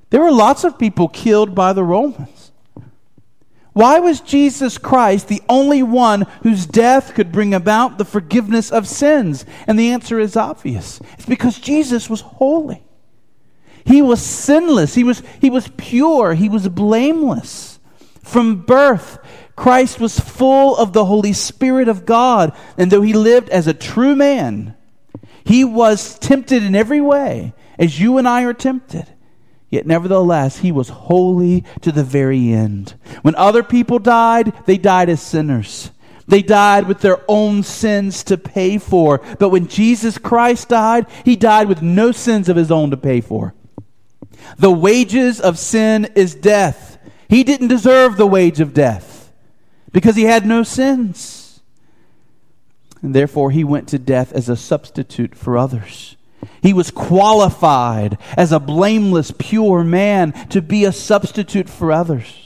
There 0.09 0.21
were 0.21 0.31
lots 0.31 0.63
of 0.63 0.77
people 0.77 1.07
killed 1.07 1.55
by 1.55 1.73
the 1.73 1.83
Romans. 1.83 2.51
Why 3.73 3.99
was 3.99 4.21
Jesus 4.21 4.77
Christ 4.77 5.27
the 5.27 5.41
only 5.49 5.83
one 5.83 6.21
whose 6.43 6.65
death 6.65 7.13
could 7.13 7.33
bring 7.33 7.53
about 7.53 7.97
the 7.97 8.05
forgiveness 8.05 8.71
of 8.71 8.87
sins? 8.87 9.45
And 9.67 9.77
the 9.77 9.91
answer 9.91 10.17
is 10.17 10.37
obvious. 10.37 11.01
It's 11.13 11.25
because 11.25 11.59
Jesus 11.59 12.09
was 12.09 12.21
holy. 12.21 12.83
He 13.83 14.01
was 14.01 14.21
sinless. 14.21 14.95
He 14.95 15.03
was, 15.03 15.21
he 15.41 15.49
was 15.49 15.69
pure. 15.75 16.35
He 16.35 16.47
was 16.47 16.69
blameless. 16.69 17.79
From 18.23 18.61
birth, 18.61 19.19
Christ 19.57 19.99
was 19.99 20.19
full 20.19 20.77
of 20.77 20.93
the 20.93 21.05
Holy 21.05 21.33
Spirit 21.33 21.89
of 21.89 22.05
God. 22.05 22.55
And 22.77 22.89
though 22.89 23.01
he 23.01 23.11
lived 23.11 23.49
as 23.49 23.67
a 23.67 23.73
true 23.73 24.15
man, 24.15 24.75
he 25.43 25.65
was 25.65 26.17
tempted 26.19 26.63
in 26.63 26.75
every 26.75 27.01
way, 27.01 27.53
as 27.77 27.99
you 27.99 28.17
and 28.17 28.27
I 28.27 28.43
are 28.43 28.53
tempted. 28.53 29.05
Yet 29.75 29.85
nevertheless, 29.85 30.59
he 30.59 30.71
was 30.71 30.87
holy 30.87 31.65
to 31.81 31.91
the 31.91 32.05
very 32.05 32.53
end. 32.53 32.93
When 33.23 33.35
other 33.35 33.61
people 33.61 33.99
died, 33.99 34.53
they 34.65 34.77
died 34.77 35.09
as 35.09 35.21
sinners. 35.21 35.91
They 36.29 36.41
died 36.41 36.87
with 36.87 37.01
their 37.01 37.19
own 37.27 37.61
sins 37.61 38.23
to 38.23 38.37
pay 38.37 38.77
for. 38.77 39.17
But 39.37 39.49
when 39.49 39.67
Jesus 39.67 40.17
Christ 40.17 40.69
died, 40.69 41.07
he 41.25 41.35
died 41.35 41.67
with 41.67 41.81
no 41.81 42.13
sins 42.13 42.47
of 42.47 42.55
his 42.55 42.71
own 42.71 42.89
to 42.91 42.95
pay 42.95 43.19
for. 43.19 43.53
The 44.57 44.71
wages 44.71 45.41
of 45.41 45.59
sin 45.59 46.07
is 46.15 46.35
death. 46.35 46.97
He 47.27 47.43
didn't 47.43 47.67
deserve 47.67 48.15
the 48.15 48.25
wage 48.25 48.61
of 48.61 48.73
death 48.73 49.33
because 49.91 50.15
he 50.15 50.23
had 50.23 50.45
no 50.45 50.63
sins. 50.63 51.59
And 53.01 53.13
therefore, 53.13 53.51
he 53.51 53.65
went 53.65 53.89
to 53.89 53.99
death 53.99 54.31
as 54.31 54.47
a 54.47 54.55
substitute 54.55 55.35
for 55.35 55.57
others. 55.57 56.15
He 56.61 56.73
was 56.73 56.91
qualified 56.91 58.17
as 58.37 58.51
a 58.51 58.59
blameless, 58.59 59.31
pure 59.37 59.83
man 59.83 60.31
to 60.49 60.61
be 60.61 60.85
a 60.85 60.91
substitute 60.91 61.69
for 61.69 61.91
others. 61.91 62.45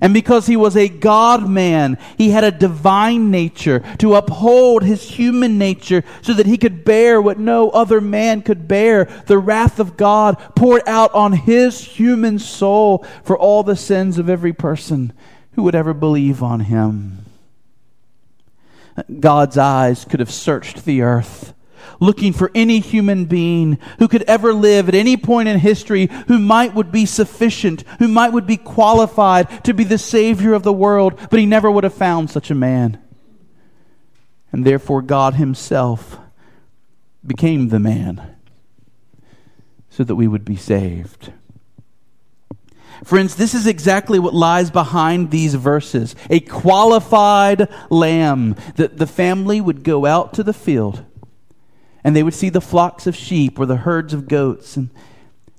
And 0.00 0.14
because 0.14 0.46
he 0.46 0.56
was 0.56 0.76
a 0.76 0.88
God 0.88 1.48
man, 1.48 1.98
he 2.16 2.30
had 2.30 2.44
a 2.44 2.50
divine 2.50 3.30
nature 3.30 3.80
to 3.98 4.14
uphold 4.14 4.82
his 4.82 5.02
human 5.02 5.58
nature 5.58 6.04
so 6.22 6.32
that 6.34 6.46
he 6.46 6.56
could 6.56 6.84
bear 6.84 7.20
what 7.20 7.38
no 7.38 7.70
other 7.70 8.00
man 8.00 8.42
could 8.42 8.66
bear 8.68 9.04
the 9.26 9.38
wrath 9.38 9.78
of 9.78 9.96
God 9.96 10.38
poured 10.54 10.82
out 10.86 11.12
on 11.12 11.32
his 11.32 11.80
human 11.82 12.38
soul 12.38 13.04
for 13.24 13.36
all 13.36 13.62
the 13.62 13.76
sins 13.76 14.16
of 14.16 14.30
every 14.30 14.52
person 14.52 15.12
who 15.52 15.62
would 15.64 15.74
ever 15.74 15.92
believe 15.92 16.42
on 16.42 16.60
him. 16.60 17.24
God's 19.18 19.58
eyes 19.58 20.04
could 20.04 20.20
have 20.20 20.30
searched 20.30 20.84
the 20.84 21.02
earth 21.02 21.52
looking 22.00 22.32
for 22.32 22.50
any 22.54 22.80
human 22.80 23.26
being 23.26 23.78
who 23.98 24.08
could 24.08 24.22
ever 24.22 24.52
live 24.52 24.88
at 24.88 24.94
any 24.94 25.16
point 25.16 25.48
in 25.48 25.58
history 25.58 26.08
who 26.26 26.38
might 26.38 26.74
would 26.74 26.90
be 26.90 27.06
sufficient, 27.06 27.82
who 27.98 28.08
might 28.08 28.32
would 28.32 28.46
be 28.46 28.56
qualified 28.56 29.64
to 29.64 29.74
be 29.74 29.84
the 29.84 29.98
savior 29.98 30.54
of 30.54 30.62
the 30.62 30.72
world, 30.72 31.18
but 31.30 31.38
he 31.38 31.46
never 31.46 31.70
would 31.70 31.84
have 31.84 31.94
found 31.94 32.30
such 32.30 32.50
a 32.50 32.54
man. 32.54 32.98
And 34.50 34.64
therefore 34.64 35.02
God 35.02 35.34
himself 35.34 36.18
became 37.24 37.68
the 37.68 37.78
man 37.78 38.36
so 39.90 40.02
that 40.02 40.16
we 40.16 40.26
would 40.26 40.44
be 40.44 40.56
saved. 40.56 41.32
Friends, 43.04 43.36
this 43.36 43.54
is 43.54 43.66
exactly 43.66 44.18
what 44.18 44.34
lies 44.34 44.70
behind 44.70 45.30
these 45.30 45.54
verses. 45.54 46.14
A 46.28 46.40
qualified 46.40 47.68
lamb 47.88 48.56
that 48.76 48.98
the 48.98 49.06
family 49.06 49.60
would 49.60 49.84
go 49.84 50.04
out 50.04 50.34
to 50.34 50.42
the 50.42 50.52
field 50.52 51.04
and 52.02 52.14
they 52.14 52.22
would 52.22 52.34
see 52.34 52.48
the 52.48 52.60
flocks 52.60 53.06
of 53.06 53.16
sheep 53.16 53.58
or 53.58 53.66
the 53.66 53.76
herds 53.76 54.14
of 54.14 54.28
goats. 54.28 54.76
And, 54.76 54.90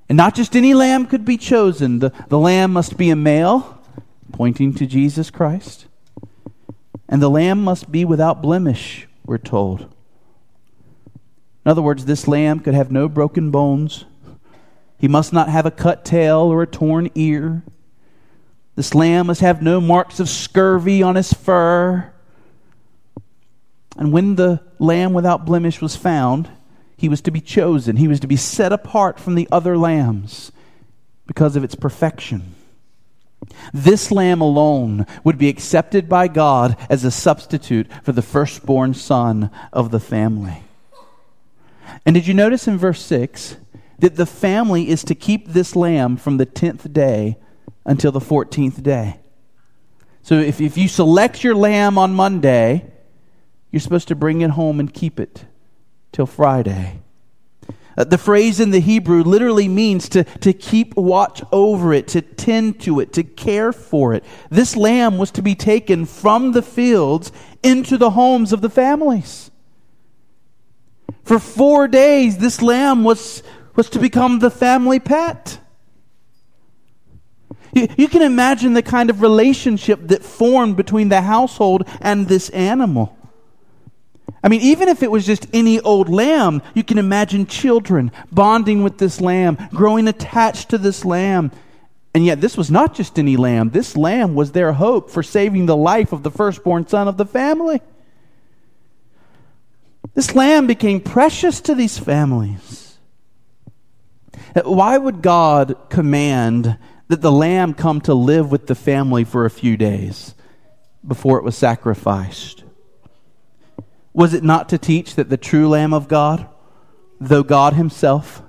and 0.08 0.16
not 0.16 0.34
just 0.34 0.56
any 0.56 0.74
lamb 0.74 1.06
could 1.06 1.24
be 1.24 1.36
chosen, 1.36 2.00
the, 2.00 2.12
the 2.28 2.38
lamb 2.38 2.72
must 2.72 2.96
be 2.96 3.10
a 3.10 3.16
male, 3.16 3.80
pointing 4.32 4.74
to 4.74 4.86
Jesus 4.86 5.30
Christ. 5.30 5.86
And 7.08 7.22
the 7.22 7.30
lamb 7.30 7.62
must 7.62 7.92
be 7.92 8.04
without 8.04 8.42
blemish, 8.42 9.06
we're 9.24 9.38
told. 9.38 9.82
In 11.64 11.70
other 11.70 11.82
words, 11.82 12.06
this 12.06 12.26
lamb 12.26 12.60
could 12.60 12.74
have 12.74 12.90
no 12.90 13.08
broken 13.08 13.50
bones. 13.50 14.04
He 14.98 15.08
must 15.08 15.32
not 15.32 15.48
have 15.48 15.66
a 15.66 15.70
cut 15.70 16.04
tail 16.04 16.40
or 16.40 16.62
a 16.62 16.66
torn 16.66 17.10
ear. 17.14 17.62
This 18.74 18.94
lamb 18.94 19.26
must 19.26 19.40
have 19.42 19.62
no 19.62 19.80
marks 19.80 20.18
of 20.18 20.28
scurvy 20.28 21.02
on 21.02 21.16
his 21.16 21.32
fur. 21.32 22.12
And 23.96 24.12
when 24.12 24.36
the 24.36 24.60
lamb 24.82 25.12
without 25.12 25.46
blemish 25.46 25.80
was 25.80 25.96
found, 25.96 26.50
he 26.96 27.08
was 27.08 27.20
to 27.22 27.30
be 27.30 27.40
chosen. 27.40 27.96
He 27.96 28.08
was 28.08 28.20
to 28.20 28.26
be 28.26 28.36
set 28.36 28.72
apart 28.72 29.18
from 29.18 29.34
the 29.34 29.48
other 29.50 29.78
lambs 29.78 30.52
because 31.26 31.56
of 31.56 31.64
its 31.64 31.74
perfection. 31.74 32.54
This 33.72 34.10
lamb 34.10 34.40
alone 34.40 35.06
would 35.24 35.38
be 35.38 35.48
accepted 35.48 36.08
by 36.08 36.28
God 36.28 36.76
as 36.88 37.04
a 37.04 37.10
substitute 37.10 37.88
for 38.02 38.12
the 38.12 38.22
firstborn 38.22 38.94
son 38.94 39.50
of 39.72 39.90
the 39.90 40.00
family. 40.00 40.62
And 42.06 42.14
did 42.14 42.26
you 42.26 42.34
notice 42.34 42.68
in 42.68 42.78
verse 42.78 43.02
6 43.02 43.56
that 43.98 44.16
the 44.16 44.26
family 44.26 44.88
is 44.88 45.04
to 45.04 45.14
keep 45.14 45.48
this 45.48 45.74
lamb 45.76 46.16
from 46.16 46.36
the 46.36 46.46
10th 46.46 46.92
day 46.92 47.36
until 47.84 48.12
the 48.12 48.20
14th 48.20 48.82
day? 48.82 49.18
So 50.22 50.34
if, 50.34 50.60
if 50.60 50.78
you 50.78 50.86
select 50.86 51.42
your 51.42 51.56
lamb 51.56 51.98
on 51.98 52.14
Monday, 52.14 52.91
you're 53.72 53.80
supposed 53.80 54.08
to 54.08 54.14
bring 54.14 54.42
it 54.42 54.50
home 54.50 54.78
and 54.78 54.92
keep 54.92 55.18
it 55.18 55.46
till 56.12 56.26
Friday. 56.26 57.00
Uh, 57.96 58.04
the 58.04 58.18
phrase 58.18 58.60
in 58.60 58.70
the 58.70 58.80
Hebrew 58.80 59.22
literally 59.22 59.68
means 59.68 60.08
to, 60.10 60.24
to 60.24 60.52
keep 60.52 60.96
watch 60.96 61.42
over 61.52 61.92
it, 61.92 62.08
to 62.08 62.22
tend 62.22 62.80
to 62.82 63.00
it, 63.00 63.12
to 63.14 63.22
care 63.22 63.72
for 63.72 64.14
it. 64.14 64.24
This 64.50 64.76
lamb 64.76 65.18
was 65.18 65.30
to 65.32 65.42
be 65.42 65.54
taken 65.54 66.06
from 66.06 66.52
the 66.52 66.62
fields 66.62 67.32
into 67.62 67.98
the 67.98 68.10
homes 68.10 68.52
of 68.52 68.60
the 68.60 68.70
families. 68.70 69.50
For 71.24 71.38
four 71.38 71.86
days, 71.86 72.38
this 72.38 72.62
lamb 72.62 73.04
was, 73.04 73.42
was 73.76 73.90
to 73.90 73.98
become 73.98 74.38
the 74.38 74.50
family 74.50 74.98
pet. 74.98 75.58
You, 77.74 77.88
you 77.96 78.08
can 78.08 78.22
imagine 78.22 78.72
the 78.72 78.82
kind 78.82 79.10
of 79.10 79.20
relationship 79.20 80.00
that 80.08 80.24
formed 80.24 80.76
between 80.76 81.10
the 81.10 81.20
household 81.20 81.88
and 82.00 82.26
this 82.26 82.48
animal. 82.50 83.16
I 84.42 84.48
mean, 84.48 84.60
even 84.62 84.88
if 84.88 85.02
it 85.02 85.10
was 85.10 85.24
just 85.24 85.46
any 85.52 85.78
old 85.80 86.08
lamb, 86.08 86.62
you 86.74 86.82
can 86.82 86.98
imagine 86.98 87.46
children 87.46 88.10
bonding 88.32 88.82
with 88.82 88.98
this 88.98 89.20
lamb, 89.20 89.56
growing 89.70 90.08
attached 90.08 90.70
to 90.70 90.78
this 90.78 91.04
lamb. 91.04 91.52
And 92.14 92.26
yet, 92.26 92.40
this 92.40 92.56
was 92.56 92.70
not 92.70 92.94
just 92.94 93.18
any 93.18 93.36
lamb. 93.36 93.70
This 93.70 93.96
lamb 93.96 94.34
was 94.34 94.52
their 94.52 94.72
hope 94.72 95.10
for 95.10 95.22
saving 95.22 95.66
the 95.66 95.76
life 95.76 96.12
of 96.12 96.22
the 96.22 96.30
firstborn 96.30 96.86
son 96.86 97.08
of 97.08 97.16
the 97.16 97.24
family. 97.24 97.80
This 100.14 100.34
lamb 100.34 100.66
became 100.66 101.00
precious 101.00 101.60
to 101.62 101.74
these 101.74 101.98
families. 101.98 102.98
Uh, 104.54 104.62
why 104.64 104.98
would 104.98 105.22
God 105.22 105.76
command 105.88 106.76
that 107.08 107.22
the 107.22 107.32
lamb 107.32 107.74
come 107.74 108.00
to 108.02 108.12
live 108.12 108.50
with 108.50 108.66
the 108.66 108.74
family 108.74 109.24
for 109.24 109.44
a 109.44 109.50
few 109.50 109.76
days 109.76 110.34
before 111.06 111.38
it 111.38 111.44
was 111.44 111.56
sacrificed? 111.56 112.61
Was 114.14 114.34
it 114.34 114.44
not 114.44 114.68
to 114.68 114.78
teach 114.78 115.14
that 115.14 115.30
the 115.30 115.36
true 115.36 115.68
Lamb 115.68 115.94
of 115.94 116.08
God, 116.08 116.46
though 117.20 117.42
God 117.42 117.74
Himself, 117.74 118.42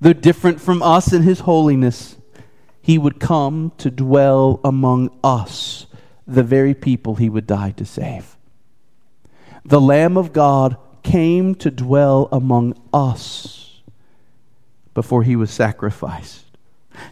though 0.00 0.12
different 0.12 0.60
from 0.60 0.82
us 0.82 1.12
in 1.12 1.22
His 1.22 1.40
holiness, 1.40 2.16
He 2.82 2.98
would 2.98 3.20
come 3.20 3.72
to 3.78 3.90
dwell 3.90 4.60
among 4.64 5.16
us, 5.22 5.86
the 6.26 6.42
very 6.42 6.74
people 6.74 7.16
He 7.16 7.28
would 7.28 7.46
die 7.46 7.70
to 7.72 7.84
save? 7.84 8.36
The 9.64 9.80
Lamb 9.80 10.16
of 10.16 10.32
God 10.32 10.76
came 11.02 11.54
to 11.56 11.70
dwell 11.70 12.28
among 12.32 12.74
us 12.92 13.80
before 14.94 15.22
He 15.22 15.36
was 15.36 15.50
sacrificed. 15.50 16.49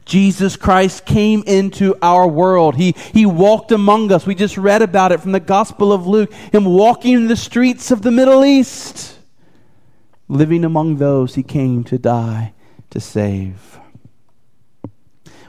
Jesus 0.04 0.56
Christ 0.56 1.06
came 1.06 1.42
into 1.46 1.94
our 2.02 2.26
world. 2.26 2.76
He, 2.76 2.94
he 3.12 3.26
walked 3.26 3.72
among 3.72 4.12
us. 4.12 4.26
We 4.26 4.34
just 4.34 4.58
read 4.58 4.82
about 4.82 5.12
it 5.12 5.20
from 5.20 5.32
the 5.32 5.40
Gospel 5.40 5.92
of 5.92 6.06
Luke, 6.06 6.32
him 6.32 6.64
walking 6.64 7.14
in 7.14 7.28
the 7.28 7.36
streets 7.36 7.90
of 7.90 8.02
the 8.02 8.10
Middle 8.10 8.44
East, 8.44 9.18
living 10.28 10.64
among 10.64 10.96
those 10.96 11.34
he 11.34 11.42
came 11.42 11.84
to 11.84 11.98
die 11.98 12.52
to 12.90 13.00
save. 13.00 13.78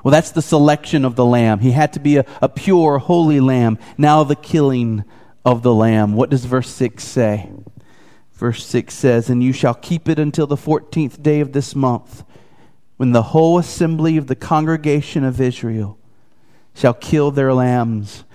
Well, 0.03 0.11
that's 0.11 0.31
the 0.31 0.41
selection 0.41 1.03
of 1.03 1.15
the 1.15 1.25
lamb. 1.25 1.59
He 1.59 1.71
had 1.71 1.93
to 1.93 1.99
be 1.99 2.17
a, 2.17 2.25
a 2.41 2.47
pure, 2.47 2.99
holy 2.99 3.39
lamb. 3.39 3.77
Now, 3.97 4.23
the 4.23 4.35
killing 4.35 5.03
of 5.43 5.61
the 5.61 5.73
lamb. 5.73 6.13
What 6.13 6.29
does 6.29 6.45
verse 6.45 6.69
6 6.69 7.03
say? 7.03 7.49
Verse 8.33 8.65
6 8.65 8.93
says, 8.93 9.29
And 9.29 9.43
you 9.43 9.51
shall 9.51 9.73
keep 9.73 10.07
it 10.07 10.17
until 10.17 10.47
the 10.47 10.55
14th 10.55 11.21
day 11.21 11.41
of 11.41 11.51
this 11.51 11.75
month 11.75 12.23
when 12.99 13.13
the 13.13 13.23
whole 13.23 13.57
assembly 13.57 14.17
of 14.17 14.27
the 14.27 14.35
congregation 14.35 15.23
of 15.23 15.39
Israel 15.39 15.97
shall 16.75 16.93
kill 16.93 17.31
their 17.31 17.53
lambs 17.53 18.25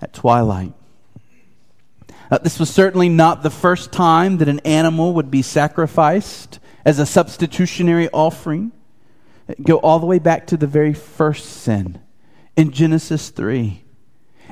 at 0.00 0.12
twilight. 0.12 0.72
Uh, 2.28 2.38
this 2.38 2.58
was 2.58 2.68
certainly 2.68 3.08
not 3.08 3.44
the 3.44 3.50
first 3.50 3.92
time 3.92 4.38
that 4.38 4.48
an 4.48 4.58
animal 4.64 5.14
would 5.14 5.30
be 5.30 5.40
sacrificed 5.40 6.58
as 6.84 6.98
a 6.98 7.06
substitutionary 7.06 8.08
offering. 8.08 8.72
Go 9.62 9.76
all 9.76 10.00
the 10.00 10.06
way 10.06 10.18
back 10.18 10.48
to 10.48 10.56
the 10.56 10.66
very 10.66 10.94
first 10.94 11.44
sin 11.44 12.00
in 12.56 12.72
Genesis 12.72 13.30
3. 13.30 13.81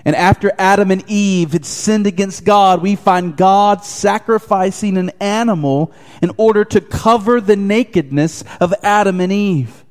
And 0.04 0.16
after 0.16 0.52
Adam 0.58 0.90
and 0.90 1.04
Eve 1.08 1.52
had 1.52 1.64
sinned 1.66 2.06
against 2.06 2.44
God, 2.44 2.80
we 2.82 2.96
find 2.96 3.36
God 3.36 3.84
sacrificing 3.84 4.96
an 4.96 5.10
animal 5.20 5.92
in 6.22 6.30
order 6.36 6.64
to 6.64 6.80
cover 6.80 7.40
the 7.40 7.56
nakedness 7.56 8.44
of 8.60 8.74
Adam 8.82 9.20
and 9.20 9.32
Eve. 9.32 9.84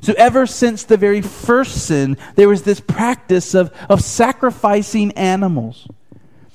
So, 0.00 0.14
ever 0.16 0.46
since 0.46 0.84
the 0.84 0.96
very 0.96 1.20
first 1.22 1.86
sin, 1.86 2.16
there 2.34 2.48
was 2.48 2.62
this 2.62 2.80
practice 2.80 3.54
of, 3.54 3.74
of 3.88 4.02
sacrificing 4.02 5.12
animals. 5.12 5.88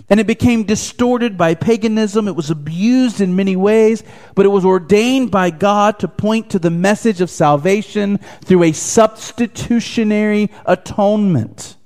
And 0.09 0.19
it 0.19 0.27
became 0.27 0.63
distorted 0.63 1.37
by 1.37 1.55
paganism. 1.55 2.27
It 2.27 2.35
was 2.35 2.49
abused 2.49 3.21
in 3.21 3.35
many 3.35 3.55
ways, 3.55 4.03
but 4.35 4.45
it 4.45 4.49
was 4.49 4.65
ordained 4.65 5.31
by 5.31 5.51
God 5.51 5.99
to 5.99 6.09
point 6.09 6.49
to 6.49 6.59
the 6.59 6.69
message 6.69 7.21
of 7.21 7.29
salvation 7.29 8.17
through 8.43 8.63
a 8.63 8.73
substitutionary 8.73 10.51
atonement. 10.65 11.77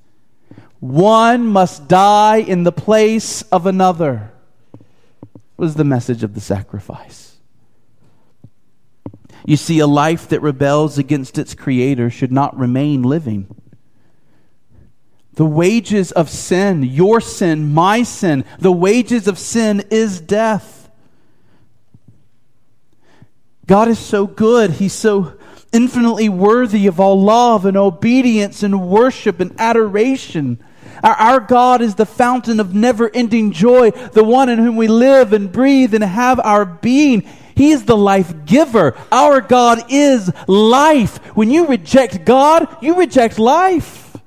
One 0.80 1.48
must 1.48 1.88
die 1.88 2.38
in 2.38 2.64
the 2.64 2.72
place 2.72 3.42
of 3.44 3.66
another, 3.66 4.32
was 5.58 5.76
the 5.76 5.84
message 5.84 6.24
of 6.24 6.34
the 6.34 6.42
sacrifice. 6.42 7.38
You 9.46 9.58
see, 9.58 9.80
a 9.80 9.88
life 9.88 10.28
that 10.30 10.42
rebels 10.42 10.98
against 10.98 11.38
its 11.38 11.54
creator 11.54 12.10
should 12.10 12.32
not 12.32 12.58
remain 12.58 13.04
living. 13.04 13.48
The 15.34 15.46
wages 15.46 16.12
of 16.12 16.30
sin, 16.30 16.84
your 16.84 17.22
sin, 17.22 17.74
my 17.74 18.04
sin, 18.04 18.46
the 18.58 18.72
wages 18.72 19.28
of 19.28 19.38
sin 19.38 19.84
is 19.92 20.20
death. 20.20 20.90
God 23.68 23.88
is 23.88 24.00
so 24.00 24.28
good. 24.28 24.72
He's 24.72 24.94
so 24.94 25.38
infinitely 25.76 26.30
worthy 26.30 26.88
of 26.88 27.02
all 27.02 27.22
love 27.22 27.66
and 27.66 27.76
obedience 27.76 28.64
and 28.64 28.88
worship 28.88 29.42
and 29.42 29.54
adoration. 29.60 30.58
Our, 31.04 31.14
our 31.14 31.40
God 31.42 31.82
is 31.82 31.96
the 31.96 32.06
fountain 32.06 32.62
of 32.62 32.74
never 32.74 33.12
ending 33.14 33.52
joy, 33.52 33.92
the 33.92 34.24
one 34.24 34.48
in 34.48 34.58
whom 34.58 34.78
we 34.78 34.88
live 34.88 35.34
and 35.34 35.52
breathe 35.52 35.94
and 35.94 36.04
have 36.04 36.40
our 36.40 36.66
being. 36.66 37.28
He 37.56 37.72
is 37.72 37.84
the 37.84 37.98
life 37.98 38.46
giver. 38.46 38.96
Our 39.12 39.42
God 39.42 39.84
is 39.90 40.32
life. 40.48 41.18
When 41.36 41.52
you 41.52 41.68
reject 41.68 42.24
God, 42.24 42.78
you 42.82 42.96
reject 42.96 43.38
life. 43.38 44.18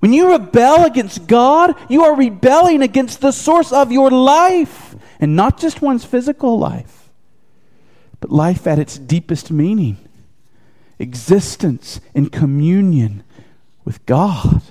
When 0.00 0.12
you 0.12 0.30
rebel 0.30 0.84
against 0.84 1.26
God, 1.26 1.74
you 1.88 2.04
are 2.04 2.14
rebelling 2.14 2.82
against 2.82 3.22
the 3.22 3.32
source 3.32 3.72
of 3.72 3.90
your 3.90 4.10
life. 4.10 4.94
And 5.18 5.34
not 5.34 5.58
just 5.58 5.80
one's 5.80 6.04
physical 6.04 6.58
life, 6.58 7.05
but 8.20 8.30
life 8.30 8.66
at 8.66 8.78
its 8.78 8.98
deepest 8.98 9.50
meaning 9.50 9.98
existence 10.98 12.00
in 12.14 12.28
communion 12.30 13.22
with 13.84 14.04
God. 14.06 14.62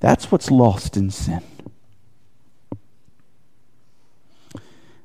That's 0.00 0.30
what's 0.30 0.50
lost 0.50 0.96
in 0.96 1.10
sin. 1.10 1.42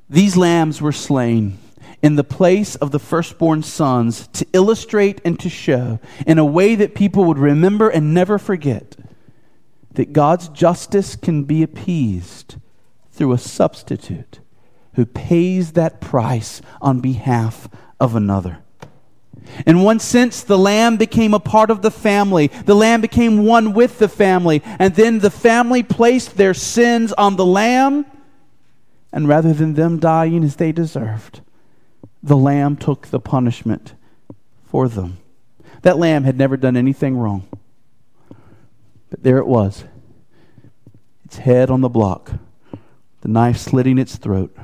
These 0.08 0.36
lambs 0.36 0.82
were 0.82 0.92
slain 0.92 1.58
in 2.02 2.16
the 2.16 2.24
place 2.24 2.74
of 2.76 2.90
the 2.90 2.98
firstborn 2.98 3.62
sons 3.62 4.26
to 4.28 4.46
illustrate 4.52 5.20
and 5.24 5.38
to 5.38 5.48
show 5.48 6.00
in 6.26 6.38
a 6.38 6.44
way 6.44 6.74
that 6.74 6.94
people 6.94 7.24
would 7.24 7.38
remember 7.38 7.88
and 7.88 8.12
never 8.12 8.38
forget 8.38 8.96
that 9.92 10.12
God's 10.12 10.48
justice 10.48 11.14
can 11.14 11.44
be 11.44 11.62
appeased 11.62 12.56
through 13.12 13.32
a 13.32 13.38
substitute 13.38 14.40
who 14.94 15.06
pays 15.06 15.72
that 15.72 16.00
price 16.00 16.60
on 16.80 17.00
behalf 17.00 17.68
of 17.98 18.14
another. 18.14 18.58
In 19.66 19.82
one 19.82 19.98
sense, 19.98 20.42
the 20.42 20.58
lamb 20.58 20.96
became 20.96 21.34
a 21.34 21.40
part 21.40 21.70
of 21.70 21.82
the 21.82 21.90
family. 21.90 22.48
The 22.48 22.74
lamb 22.74 23.00
became 23.00 23.44
one 23.44 23.72
with 23.72 23.98
the 23.98 24.08
family. 24.08 24.62
And 24.78 24.94
then 24.94 25.18
the 25.18 25.30
family 25.30 25.82
placed 25.82 26.36
their 26.36 26.54
sins 26.54 27.12
on 27.12 27.36
the 27.36 27.46
lamb. 27.46 28.06
And 29.12 29.28
rather 29.28 29.52
than 29.52 29.74
them 29.74 29.98
dying 29.98 30.44
as 30.44 30.56
they 30.56 30.72
deserved, 30.72 31.40
the 32.22 32.36
lamb 32.36 32.76
took 32.76 33.08
the 33.08 33.20
punishment 33.20 33.94
for 34.64 34.88
them. 34.88 35.18
That 35.82 35.98
lamb 35.98 36.24
had 36.24 36.38
never 36.38 36.56
done 36.56 36.76
anything 36.76 37.16
wrong. 37.16 37.48
But 39.10 39.22
there 39.22 39.38
it 39.38 39.46
was 39.46 39.84
its 41.24 41.38
head 41.38 41.70
on 41.70 41.80
the 41.80 41.88
block, 41.88 42.32
the 43.20 43.28
knife 43.28 43.58
slitting 43.58 43.98
its 43.98 44.16
throat, 44.16 44.56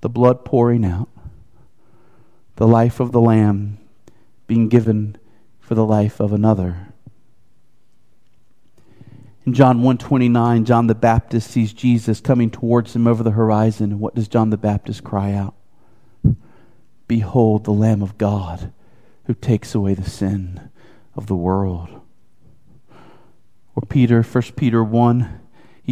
the 0.00 0.08
blood 0.08 0.44
pouring 0.44 0.84
out 0.84 1.08
the 2.56 2.66
life 2.66 3.00
of 3.00 3.12
the 3.12 3.20
lamb 3.20 3.78
being 4.46 4.68
given 4.68 5.16
for 5.60 5.74
the 5.74 5.84
life 5.84 6.20
of 6.20 6.32
another. 6.32 6.92
In 9.44 9.54
John 9.54 9.78
129, 9.78 10.64
John 10.64 10.86
the 10.86 10.94
Baptist 10.94 11.50
sees 11.50 11.72
Jesus 11.72 12.20
coming 12.20 12.50
towards 12.50 12.94
him 12.94 13.08
over 13.08 13.24
the 13.24 13.32
horizon. 13.32 13.90
And 13.90 14.00
what 14.00 14.14
does 14.14 14.28
John 14.28 14.50
the 14.50 14.56
Baptist 14.56 15.02
cry 15.02 15.32
out? 15.32 15.54
Behold 17.08 17.64
the 17.64 17.72
Lamb 17.72 18.02
of 18.02 18.18
God 18.18 18.72
who 19.24 19.34
takes 19.34 19.74
away 19.74 19.94
the 19.94 20.08
sin 20.08 20.70
of 21.16 21.26
the 21.26 21.34
world. 21.34 21.88
Or 23.74 23.82
Peter, 23.88 24.22
1 24.22 24.42
Peter 24.54 24.84
1, 24.84 25.40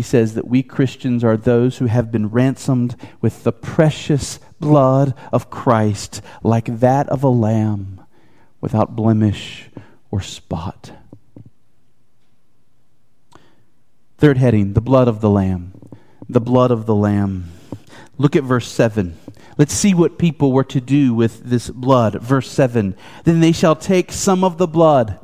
he 0.00 0.02
says 0.02 0.32
that 0.32 0.48
we 0.48 0.62
Christians 0.62 1.22
are 1.22 1.36
those 1.36 1.76
who 1.76 1.84
have 1.84 2.10
been 2.10 2.30
ransomed 2.30 2.96
with 3.20 3.44
the 3.44 3.52
precious 3.52 4.40
blood 4.58 5.12
of 5.30 5.50
Christ, 5.50 6.22
like 6.42 6.80
that 6.80 7.06
of 7.10 7.22
a 7.22 7.28
lamb, 7.28 8.00
without 8.62 8.96
blemish 8.96 9.68
or 10.10 10.22
spot. 10.22 10.92
Third 14.16 14.38
heading 14.38 14.72
the 14.72 14.80
blood 14.80 15.06
of 15.06 15.20
the 15.20 15.28
Lamb. 15.28 15.74
The 16.30 16.40
blood 16.40 16.70
of 16.70 16.86
the 16.86 16.94
Lamb. 16.94 17.50
Look 18.16 18.34
at 18.34 18.42
verse 18.42 18.68
7. 18.68 19.18
Let's 19.58 19.74
see 19.74 19.92
what 19.92 20.16
people 20.16 20.50
were 20.50 20.64
to 20.64 20.80
do 20.80 21.12
with 21.12 21.44
this 21.44 21.68
blood. 21.68 22.14
Verse 22.22 22.50
7 22.50 22.96
Then 23.24 23.40
they 23.40 23.52
shall 23.52 23.76
take 23.76 24.12
some 24.12 24.44
of 24.44 24.56
the 24.56 24.66
blood 24.66 25.18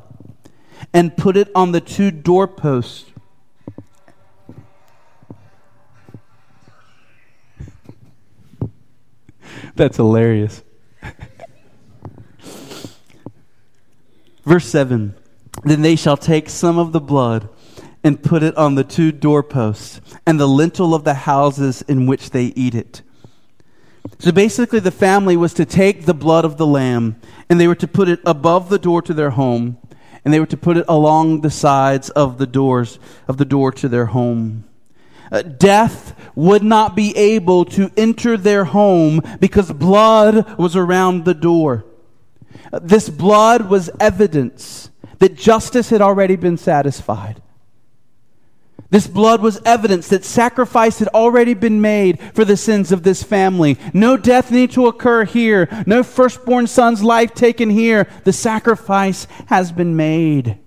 and 0.93 1.17
put 1.17 1.35
it 1.35 1.49
on 1.55 1.71
the 1.71 1.81
two 1.81 2.11
doorposts. 2.11 3.05
That's 9.77 9.97
hilarious. 9.97 10.63
Verse 14.43 14.65
7 14.65 15.13
Then 15.63 15.81
they 15.83 15.95
shall 15.95 16.17
take 16.17 16.49
some 16.49 16.79
of 16.79 16.91
the 16.93 16.99
blood 16.99 17.47
and 18.03 18.23
put 18.23 18.41
it 18.41 18.57
on 18.57 18.73
the 18.75 18.83
two 18.83 19.11
doorposts 19.11 20.01
and 20.25 20.39
the 20.39 20.47
lintel 20.47 20.95
of 20.95 21.03
the 21.03 21.13
houses 21.13 21.83
in 21.83 22.07
which 22.07 22.31
they 22.31 22.45
eat 22.45 22.73
it. 22.73 23.03
So 24.19 24.31
basically, 24.31 24.79
the 24.79 24.89
family 24.89 25.37
was 25.37 25.53
to 25.55 25.65
take 25.65 26.05
the 26.05 26.13
blood 26.13 26.43
of 26.43 26.57
the 26.57 26.65
lamb 26.65 27.21
and 27.47 27.59
they 27.59 27.67
were 27.67 27.75
to 27.75 27.87
put 27.87 28.09
it 28.09 28.19
above 28.25 28.69
the 28.69 28.79
door 28.79 29.03
to 29.03 29.13
their 29.13 29.31
home 29.31 29.77
and 30.25 30.33
they 30.33 30.39
were 30.39 30.47
to 30.47 30.57
put 30.57 30.77
it 30.77 30.85
along 30.87 31.41
the 31.41 31.51
sides 31.51 32.09
of 32.09 32.39
the 32.39 32.47
doors 32.47 32.97
of 33.27 33.37
the 33.37 33.45
door 33.45 33.71
to 33.73 33.87
their 33.87 34.07
home. 34.07 34.66
Uh, 35.31 35.41
death 35.41 36.15
would 36.35 36.63
not 36.63 36.95
be 36.95 37.15
able 37.17 37.65
to 37.65 37.91
enter 37.97 38.37
their 38.37 38.63
home 38.63 39.21
because 39.39 39.71
blood 39.71 40.57
was 40.57 40.75
around 40.75 41.25
the 41.25 41.33
door. 41.33 41.85
Uh, 42.71 42.79
this 42.81 43.09
blood 43.09 43.69
was 43.69 43.89
evidence 43.99 44.89
that 45.19 45.35
justice 45.35 45.89
had 45.89 46.01
already 46.01 46.35
been 46.35 46.57
satisfied. 46.57 47.41
This 48.89 49.07
blood 49.07 49.41
was 49.41 49.61
evidence 49.65 50.07
that 50.09 50.23
sacrifice 50.23 50.99
had 50.99 51.09
already 51.09 51.53
been 51.53 51.81
made 51.81 52.19
for 52.33 52.45
the 52.45 52.55
sins 52.55 52.91
of 52.93 53.03
this 53.03 53.21
family. 53.21 53.77
No 53.93 54.15
death 54.15 54.49
need 54.49 54.71
to 54.71 54.87
occur 54.87 55.25
here. 55.25 55.67
No 55.85 56.03
firstborn 56.03 56.67
son's 56.67 57.03
life 57.03 57.33
taken 57.33 57.69
here. 57.69 58.07
The 58.23 58.31
sacrifice 58.31 59.27
has 59.47 59.73
been 59.73 59.97
made. 59.97 60.59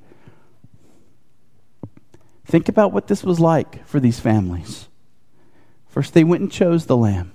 Think 2.51 2.69
about 2.69 2.93
what 2.93 3.07
this 3.07 3.23
was 3.23 3.39
like 3.39 3.87
for 3.87 4.01
these 4.01 4.19
families. 4.19 4.89
First, 5.87 6.15
they 6.15 6.25
went 6.25 6.43
and 6.43 6.51
chose 6.51 6.87
the 6.87 6.97
lamb. 6.97 7.31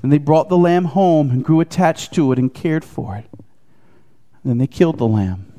Then 0.00 0.10
they 0.10 0.16
brought 0.16 0.48
the 0.48 0.56
lamb 0.56 0.86
home 0.86 1.30
and 1.30 1.44
grew 1.44 1.60
attached 1.60 2.14
to 2.14 2.32
it 2.32 2.38
and 2.38 2.52
cared 2.52 2.82
for 2.82 3.14
it. 3.16 3.28
Then 4.42 4.56
they 4.56 4.66
killed 4.66 4.96
the 4.96 5.06
lamb. 5.06 5.52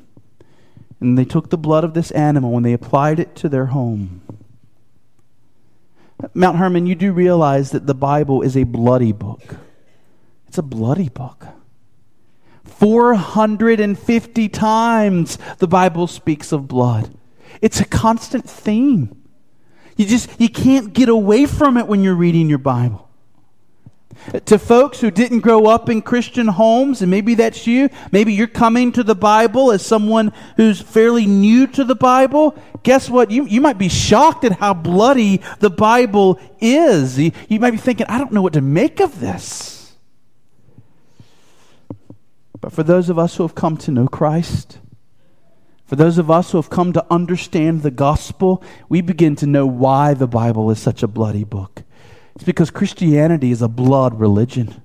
And 1.00 1.16
they 1.16 1.24
took 1.24 1.52
the 1.52 1.58
blood 1.58 1.84
of 1.84 1.94
this 1.94 2.10
animal 2.10 2.58
and 2.58 2.66
they 2.66 2.74
applied 2.74 3.20
it 3.20 3.36
to 3.36 3.48
their 3.48 3.68
home. 3.68 4.22
Mount 6.34 6.58
Hermon, 6.58 6.88
you 6.88 6.96
do 6.96 7.12
realize 7.12 7.70
that 7.70 7.86
the 7.86 7.94
Bible 7.94 8.42
is 8.42 8.58
a 8.58 8.64
bloody 8.64 9.12
book. 9.12 9.44
It's 10.48 10.58
a 10.58 10.64
bloody 10.64 11.10
book. 11.10 11.46
450 12.64 14.50
times 14.50 15.38
the 15.60 15.68
Bible 15.68 16.08
speaks 16.08 16.52
of 16.52 16.68
blood. 16.68 17.17
It's 17.62 17.80
a 17.80 17.86
constant 17.86 18.50
theme. 18.50 19.24
You 19.96 20.06
just 20.06 20.30
you 20.40 20.50
can't 20.50 20.94
get 20.94 21.10
away 21.10 21.46
from 21.46 21.78
it 21.78 21.88
when 21.88 22.04
you're 22.04 22.16
reading 22.16 22.50
your 22.50 22.60
Bible. 22.60 23.08
To 24.46 24.60
folks 24.60 25.00
who 25.00 25.10
didn't 25.10 25.40
grow 25.40 25.68
up 25.68 25.90
in 25.90 26.02
Christian 26.02 26.48
homes, 26.48 27.02
and 27.02 27.10
maybe 27.10 27.36
that's 27.36 27.66
you, 27.66 27.90
maybe 28.12 28.34
you're 28.34 28.48
coming 28.48 28.92
to 28.94 29.04
the 29.04 29.16
Bible 29.16 29.72
as 29.72 29.86
someone 29.86 30.34
who's 30.58 30.82
fairly 30.82 31.26
new 31.26 31.66
to 31.68 31.84
the 31.84 31.96
Bible, 31.96 32.58
guess 32.84 33.10
what? 33.10 33.32
You, 33.32 33.46
you 33.46 33.62
might 33.62 33.78
be 33.78 33.90
shocked 33.90 34.44
at 34.44 34.54
how 34.54 34.74
bloody 34.74 35.42
the 35.60 35.70
Bible 35.70 36.40
is. 36.60 37.18
You, 37.18 37.32
you 37.48 37.60
might 37.60 37.72
be 37.72 37.78
thinking, 37.78 38.08
I 38.10 38.18
don't 38.18 38.32
know 38.32 38.42
what 38.42 38.54
to 38.54 38.62
make 38.62 39.00
of 39.00 39.20
this. 39.20 39.96
But 42.60 42.74
for 42.74 42.84
those 42.84 43.10
of 43.10 43.18
us 43.18 43.36
who 43.36 43.44
have 43.44 43.56
come 43.56 43.78
to 43.78 43.92
know 43.92 44.08
Christ, 44.08 44.80
for 45.88 45.96
those 45.96 46.18
of 46.18 46.30
us 46.30 46.52
who 46.52 46.58
have 46.58 46.70
come 46.70 46.92
to 46.94 47.06
understand 47.10 47.82
the 47.82 47.92
gospel, 47.92 48.62
we 48.90 49.00
begin 49.00 49.38
to 49.38 49.48
know 49.48 49.66
why 49.66 50.14
the 50.14 50.28
Bible 50.28 50.70
is 50.70 50.80
such 50.80 51.02
a 51.02 51.08
bloody 51.08 51.46
book. 51.46 51.84
It's 52.36 52.44
because 52.44 52.70
Christianity 52.70 53.52
is 53.52 53.62
a 53.62 53.70
blood 53.70 54.20
religion. 54.20 54.82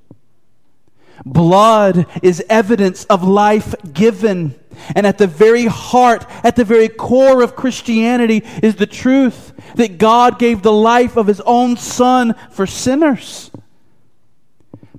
Blood 1.26 2.06
is 2.22 2.42
evidence 2.48 3.04
of 3.06 3.24
life 3.24 3.74
given. 3.92 4.54
And 4.94 5.04
at 5.04 5.18
the 5.18 5.26
very 5.26 5.66
heart, 5.66 6.24
at 6.44 6.54
the 6.54 6.64
very 6.64 6.88
core 6.88 7.42
of 7.42 7.56
Christianity 7.56 8.42
is 8.62 8.76
the 8.76 8.86
truth 8.86 9.52
that 9.74 9.98
God 9.98 10.38
gave 10.38 10.62
the 10.62 10.72
life 10.72 11.16
of 11.16 11.26
his 11.26 11.40
own 11.42 11.76
Son 11.76 12.34
for 12.50 12.66
sinners. 12.66 13.50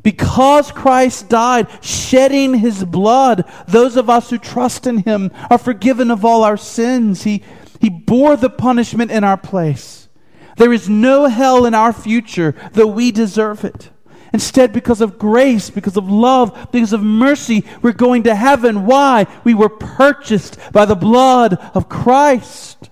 Because 0.04 0.72
Christ 0.72 1.30
died, 1.30 1.68
shedding 1.82 2.56
his 2.56 2.84
blood, 2.84 3.46
those 3.68 3.96
of 3.96 4.10
us 4.10 4.30
who 4.30 4.38
trust 4.38 4.86
in 4.86 5.00
him 5.00 5.32
are 5.50 5.58
forgiven 5.58 6.12
of 6.12 6.26
all 6.26 6.44
our 6.44 6.58
sins. 6.58 7.24
He, 7.24 7.42
he 7.80 7.90
bore 7.90 8.36
the 8.36 8.50
punishment 8.50 9.12
in 9.12 9.24
our 9.24 9.38
place. 9.38 10.10
There 10.58 10.74
is 10.74 10.90
no 10.90 11.28
hell 11.28 11.66
in 11.66 11.74
our 11.74 11.94
future, 11.94 12.54
though 12.74 12.88
we 12.88 13.12
deserve 13.12 13.64
it. 13.64 13.90
Instead, 14.34 14.74
because 14.74 15.00
of 15.00 15.20
grace, 15.20 15.70
because 15.70 15.96
of 15.96 16.10
love, 16.10 16.70
because 16.72 16.92
of 16.92 17.02
mercy, 17.04 17.64
we're 17.82 17.92
going 17.92 18.24
to 18.24 18.36
heaven. 18.36 18.86
Why? 18.86 19.28
We 19.44 19.54
were 19.54 19.70
purchased 19.70 20.58
by 20.72 20.86
the 20.86 20.96
blood 20.96 21.54
of 21.76 21.88
Christ. 21.88 22.90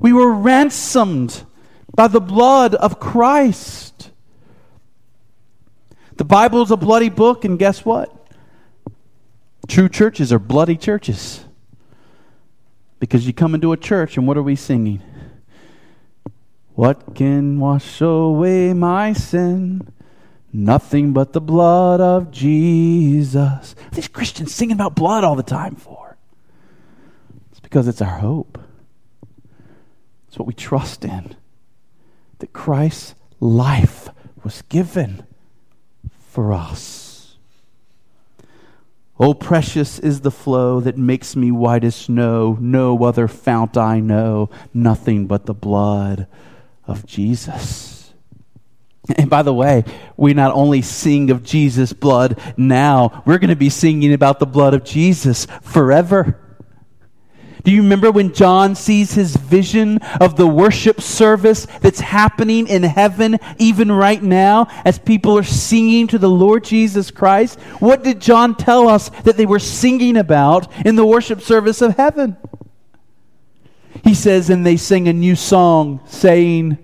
We 0.00 0.12
were 0.12 0.32
ransomed 0.32 1.44
by 1.94 2.08
the 2.08 2.20
blood 2.20 2.74
of 2.76 3.00
Christ. 3.00 3.83
The 6.16 6.24
Bible 6.24 6.62
is 6.62 6.70
a 6.70 6.76
bloody 6.76 7.08
book, 7.08 7.44
and 7.44 7.58
guess 7.58 7.84
what? 7.84 8.14
True 9.66 9.88
churches 9.88 10.32
are 10.32 10.38
bloody 10.38 10.76
churches. 10.76 11.44
Because 13.00 13.26
you 13.26 13.32
come 13.32 13.54
into 13.54 13.72
a 13.72 13.76
church, 13.76 14.16
and 14.16 14.26
what 14.26 14.36
are 14.36 14.42
we 14.42 14.54
singing? 14.56 15.02
What 16.74 17.14
can 17.14 17.58
wash 17.58 18.00
away 18.00 18.72
my 18.72 19.12
sin? 19.12 19.92
Nothing 20.52 21.12
but 21.12 21.32
the 21.32 21.40
blood 21.40 22.00
of 22.00 22.30
Jesus. 22.30 23.74
These 23.92 24.08
Christians 24.08 24.54
singing 24.54 24.74
about 24.74 24.94
blood 24.94 25.24
all 25.24 25.34
the 25.34 25.42
time 25.42 25.74
for? 25.74 26.16
It's 27.50 27.60
because 27.60 27.88
it's 27.88 28.00
our 28.00 28.18
hope. 28.18 28.58
It's 30.28 30.38
what 30.38 30.46
we 30.46 30.54
trust 30.54 31.04
in. 31.04 31.34
That 32.38 32.52
Christ's 32.52 33.16
life 33.40 34.08
was 34.44 34.62
given 34.62 35.24
for 36.34 36.52
us. 36.52 37.36
Oh, 39.20 39.34
precious 39.34 40.00
is 40.00 40.22
the 40.22 40.32
flow 40.32 40.80
that 40.80 40.98
makes 40.98 41.36
me 41.36 41.52
white 41.52 41.84
as 41.84 41.94
snow. 41.94 42.58
No 42.60 43.04
other 43.04 43.28
fount 43.28 43.76
I 43.76 44.00
know, 44.00 44.50
nothing 44.74 45.28
but 45.28 45.46
the 45.46 45.54
blood 45.54 46.26
of 46.88 47.06
Jesus. 47.06 48.12
And 49.16 49.30
by 49.30 49.42
the 49.42 49.54
way, 49.54 49.84
we 50.16 50.34
not 50.34 50.52
only 50.54 50.82
sing 50.82 51.30
of 51.30 51.44
Jesus' 51.44 51.92
blood 51.92 52.40
now, 52.56 53.22
we're 53.24 53.38
going 53.38 53.50
to 53.50 53.56
be 53.56 53.70
singing 53.70 54.12
about 54.12 54.40
the 54.40 54.46
blood 54.46 54.74
of 54.74 54.82
Jesus 54.82 55.46
forever. 55.62 56.40
Do 57.64 57.72
you 57.72 57.82
remember 57.82 58.12
when 58.12 58.34
John 58.34 58.74
sees 58.74 59.14
his 59.14 59.36
vision 59.36 59.96
of 60.20 60.36
the 60.36 60.46
worship 60.46 61.00
service 61.00 61.66
that's 61.80 62.00
happening 62.00 62.66
in 62.68 62.82
heaven 62.82 63.38
even 63.58 63.90
right 63.90 64.22
now 64.22 64.68
as 64.84 64.98
people 64.98 65.38
are 65.38 65.42
singing 65.42 66.06
to 66.08 66.18
the 66.18 66.28
Lord 66.28 66.64
Jesus 66.64 67.10
Christ? 67.10 67.58
What 67.80 68.04
did 68.04 68.20
John 68.20 68.54
tell 68.54 68.86
us 68.86 69.08
that 69.24 69.38
they 69.38 69.46
were 69.46 69.58
singing 69.58 70.18
about 70.18 70.70
in 70.84 70.94
the 70.96 71.06
worship 71.06 71.40
service 71.40 71.80
of 71.80 71.96
heaven? 71.96 72.36
He 74.04 74.12
says, 74.12 74.50
and 74.50 74.66
they 74.66 74.76
sing 74.76 75.08
a 75.08 75.14
new 75.14 75.34
song, 75.34 76.00
saying, 76.04 76.76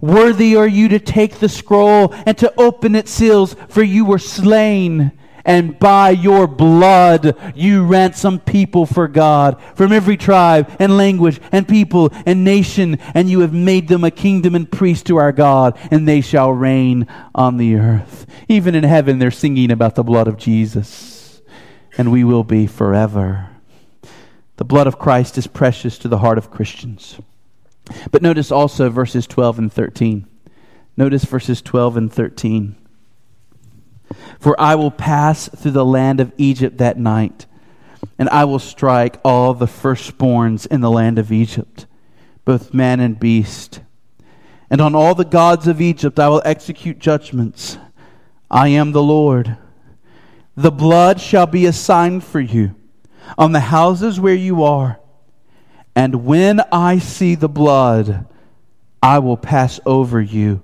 Worthy 0.00 0.56
are 0.56 0.66
you 0.66 0.88
to 0.88 0.98
take 0.98 1.38
the 1.38 1.48
scroll 1.48 2.12
and 2.26 2.36
to 2.38 2.52
open 2.60 2.96
its 2.96 3.12
seals, 3.12 3.54
for 3.68 3.84
you 3.84 4.04
were 4.04 4.18
slain, 4.18 5.12
and 5.44 5.78
by 5.78 6.10
your 6.10 6.46
blood 6.46 7.36
you 7.54 7.84
ransom 7.84 8.38
people 8.40 8.86
for 8.86 9.08
God 9.08 9.60
from 9.74 9.92
every 9.92 10.16
tribe 10.16 10.74
and 10.78 10.96
language 10.96 11.40
and 11.52 11.68
people 11.68 12.10
and 12.26 12.44
nation, 12.44 12.98
and 13.14 13.28
you 13.28 13.40
have 13.40 13.52
made 13.52 13.88
them 13.88 14.04
a 14.04 14.10
kingdom 14.10 14.54
and 14.54 14.70
priest 14.70 15.06
to 15.06 15.16
our 15.16 15.32
God, 15.32 15.78
and 15.90 16.08
they 16.08 16.20
shall 16.20 16.52
reign 16.52 17.06
on 17.34 17.56
the 17.56 17.76
earth. 17.76 18.26
Even 18.48 18.74
in 18.74 18.84
heaven, 18.84 19.18
they're 19.18 19.30
singing 19.30 19.70
about 19.70 19.94
the 19.94 20.04
blood 20.04 20.28
of 20.28 20.36
Jesus, 20.36 21.42
and 21.98 22.10
we 22.10 22.24
will 22.24 22.44
be 22.44 22.66
forever. 22.66 23.50
The 24.56 24.64
blood 24.64 24.86
of 24.86 24.98
Christ 24.98 25.36
is 25.36 25.46
precious 25.46 25.98
to 25.98 26.08
the 26.08 26.18
heart 26.18 26.38
of 26.38 26.50
Christians. 26.50 27.18
But 28.10 28.22
notice 28.22 28.50
also 28.50 28.88
verses 28.88 29.26
12 29.26 29.58
and 29.58 29.72
13. 29.72 30.26
Notice 30.96 31.24
verses 31.24 31.60
12 31.60 31.96
and 31.96 32.12
13. 32.12 32.76
For 34.40 34.58
I 34.60 34.74
will 34.74 34.90
pass 34.90 35.48
through 35.48 35.72
the 35.72 35.84
land 35.84 36.20
of 36.20 36.32
Egypt 36.36 36.78
that 36.78 36.98
night, 36.98 37.46
and 38.18 38.28
I 38.28 38.44
will 38.44 38.58
strike 38.58 39.18
all 39.24 39.54
the 39.54 39.66
firstborns 39.66 40.66
in 40.66 40.80
the 40.80 40.90
land 40.90 41.18
of 41.18 41.32
Egypt, 41.32 41.86
both 42.44 42.74
man 42.74 43.00
and 43.00 43.18
beast. 43.18 43.80
And 44.70 44.80
on 44.80 44.94
all 44.94 45.14
the 45.14 45.24
gods 45.24 45.68
of 45.68 45.80
Egypt 45.80 46.18
I 46.18 46.28
will 46.28 46.42
execute 46.44 46.98
judgments. 46.98 47.78
I 48.50 48.68
am 48.68 48.92
the 48.92 49.02
Lord. 49.02 49.56
The 50.56 50.72
blood 50.72 51.20
shall 51.20 51.46
be 51.46 51.66
a 51.66 51.72
sign 51.72 52.20
for 52.20 52.40
you 52.40 52.74
on 53.38 53.52
the 53.52 53.60
houses 53.60 54.20
where 54.20 54.34
you 54.34 54.64
are. 54.64 55.00
And 55.94 56.24
when 56.24 56.60
I 56.72 56.98
see 56.98 57.36
the 57.36 57.48
blood, 57.48 58.26
I 59.02 59.20
will 59.20 59.36
pass 59.36 59.78
over 59.86 60.20
you 60.20 60.62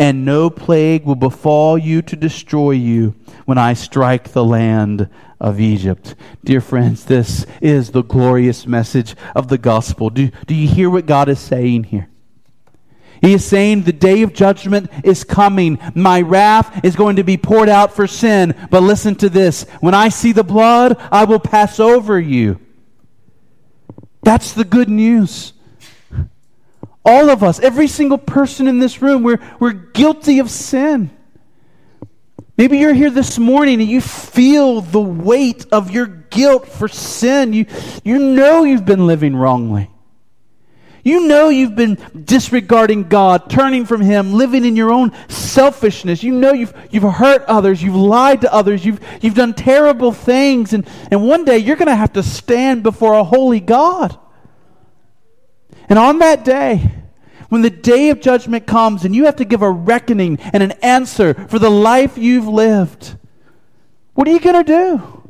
and 0.00 0.24
no 0.24 0.48
plague 0.48 1.04
will 1.04 1.14
befall 1.14 1.76
you 1.76 2.00
to 2.00 2.16
destroy 2.16 2.70
you 2.70 3.14
when 3.44 3.58
I 3.58 3.74
strike 3.74 4.32
the 4.32 4.42
land 4.42 5.10
of 5.38 5.60
Egypt. 5.60 6.14
Dear 6.42 6.62
friends, 6.62 7.04
this 7.04 7.44
is 7.60 7.90
the 7.90 8.02
glorious 8.02 8.66
message 8.66 9.14
of 9.36 9.48
the 9.48 9.58
gospel. 9.58 10.08
Do, 10.08 10.30
do 10.46 10.54
you 10.54 10.66
hear 10.66 10.88
what 10.88 11.04
God 11.04 11.28
is 11.28 11.38
saying 11.38 11.84
here? 11.84 12.08
He 13.20 13.34
is 13.34 13.44
saying 13.44 13.82
the 13.82 13.92
day 13.92 14.22
of 14.22 14.32
judgment 14.32 14.90
is 15.04 15.22
coming. 15.22 15.78
My 15.94 16.22
wrath 16.22 16.82
is 16.82 16.96
going 16.96 17.16
to 17.16 17.22
be 17.22 17.36
poured 17.36 17.68
out 17.68 17.94
for 17.94 18.06
sin. 18.06 18.54
But 18.70 18.82
listen 18.82 19.16
to 19.16 19.28
this. 19.28 19.64
When 19.80 19.92
I 19.92 20.08
see 20.08 20.32
the 20.32 20.42
blood, 20.42 20.96
I 21.12 21.24
will 21.24 21.40
pass 21.40 21.78
over 21.78 22.18
you. 22.18 22.58
That's 24.22 24.54
the 24.54 24.64
good 24.64 24.88
news. 24.88 25.52
All 27.04 27.30
of 27.30 27.42
us, 27.42 27.58
every 27.60 27.88
single 27.88 28.18
person 28.18 28.68
in 28.68 28.78
this 28.78 29.00
room, 29.00 29.22
we're, 29.22 29.40
we're 29.58 29.72
guilty 29.72 30.38
of 30.38 30.50
sin. 30.50 31.10
Maybe 32.56 32.78
you're 32.78 32.92
here 32.92 33.10
this 33.10 33.38
morning 33.38 33.80
and 33.80 33.88
you 33.88 34.02
feel 34.02 34.82
the 34.82 35.00
weight 35.00 35.64
of 35.72 35.90
your 35.90 36.06
guilt 36.06 36.68
for 36.68 36.88
sin. 36.88 37.54
You, 37.54 37.64
you 38.04 38.18
know 38.18 38.64
you've 38.64 38.84
been 38.84 39.06
living 39.06 39.34
wrongly. 39.34 39.90
You 41.02 41.26
know 41.26 41.48
you've 41.48 41.74
been 41.74 41.96
disregarding 42.24 43.04
God, 43.04 43.48
turning 43.48 43.86
from 43.86 44.02
Him, 44.02 44.34
living 44.34 44.66
in 44.66 44.76
your 44.76 44.92
own 44.92 45.12
selfishness. 45.28 46.22
You 46.22 46.32
know 46.32 46.52
you've, 46.52 46.74
you've 46.90 47.10
hurt 47.10 47.42
others, 47.44 47.82
you've 47.82 47.94
lied 47.94 48.42
to 48.42 48.52
others, 48.52 48.84
you've, 48.84 49.00
you've 49.22 49.34
done 49.34 49.54
terrible 49.54 50.12
things, 50.12 50.74
and, 50.74 50.86
and 51.10 51.26
one 51.26 51.46
day 51.46 51.58
you're 51.58 51.76
going 51.76 51.88
to 51.88 51.96
have 51.96 52.12
to 52.12 52.22
stand 52.22 52.82
before 52.82 53.14
a 53.14 53.24
holy 53.24 53.60
God. 53.60 54.18
And 55.90 55.98
on 55.98 56.20
that 56.20 56.44
day, 56.44 56.90
when 57.50 57.62
the 57.62 57.68
day 57.68 58.10
of 58.10 58.20
judgment 58.20 58.66
comes 58.66 59.04
and 59.04 59.14
you 59.14 59.24
have 59.24 59.36
to 59.36 59.44
give 59.44 59.60
a 59.60 59.70
reckoning 59.70 60.38
and 60.40 60.62
an 60.62 60.72
answer 60.82 61.34
for 61.34 61.58
the 61.58 61.68
life 61.68 62.16
you've 62.16 62.46
lived, 62.46 63.16
what 64.14 64.28
are 64.28 64.30
you 64.30 64.40
going 64.40 64.64
to 64.64 64.72
do? 64.72 65.22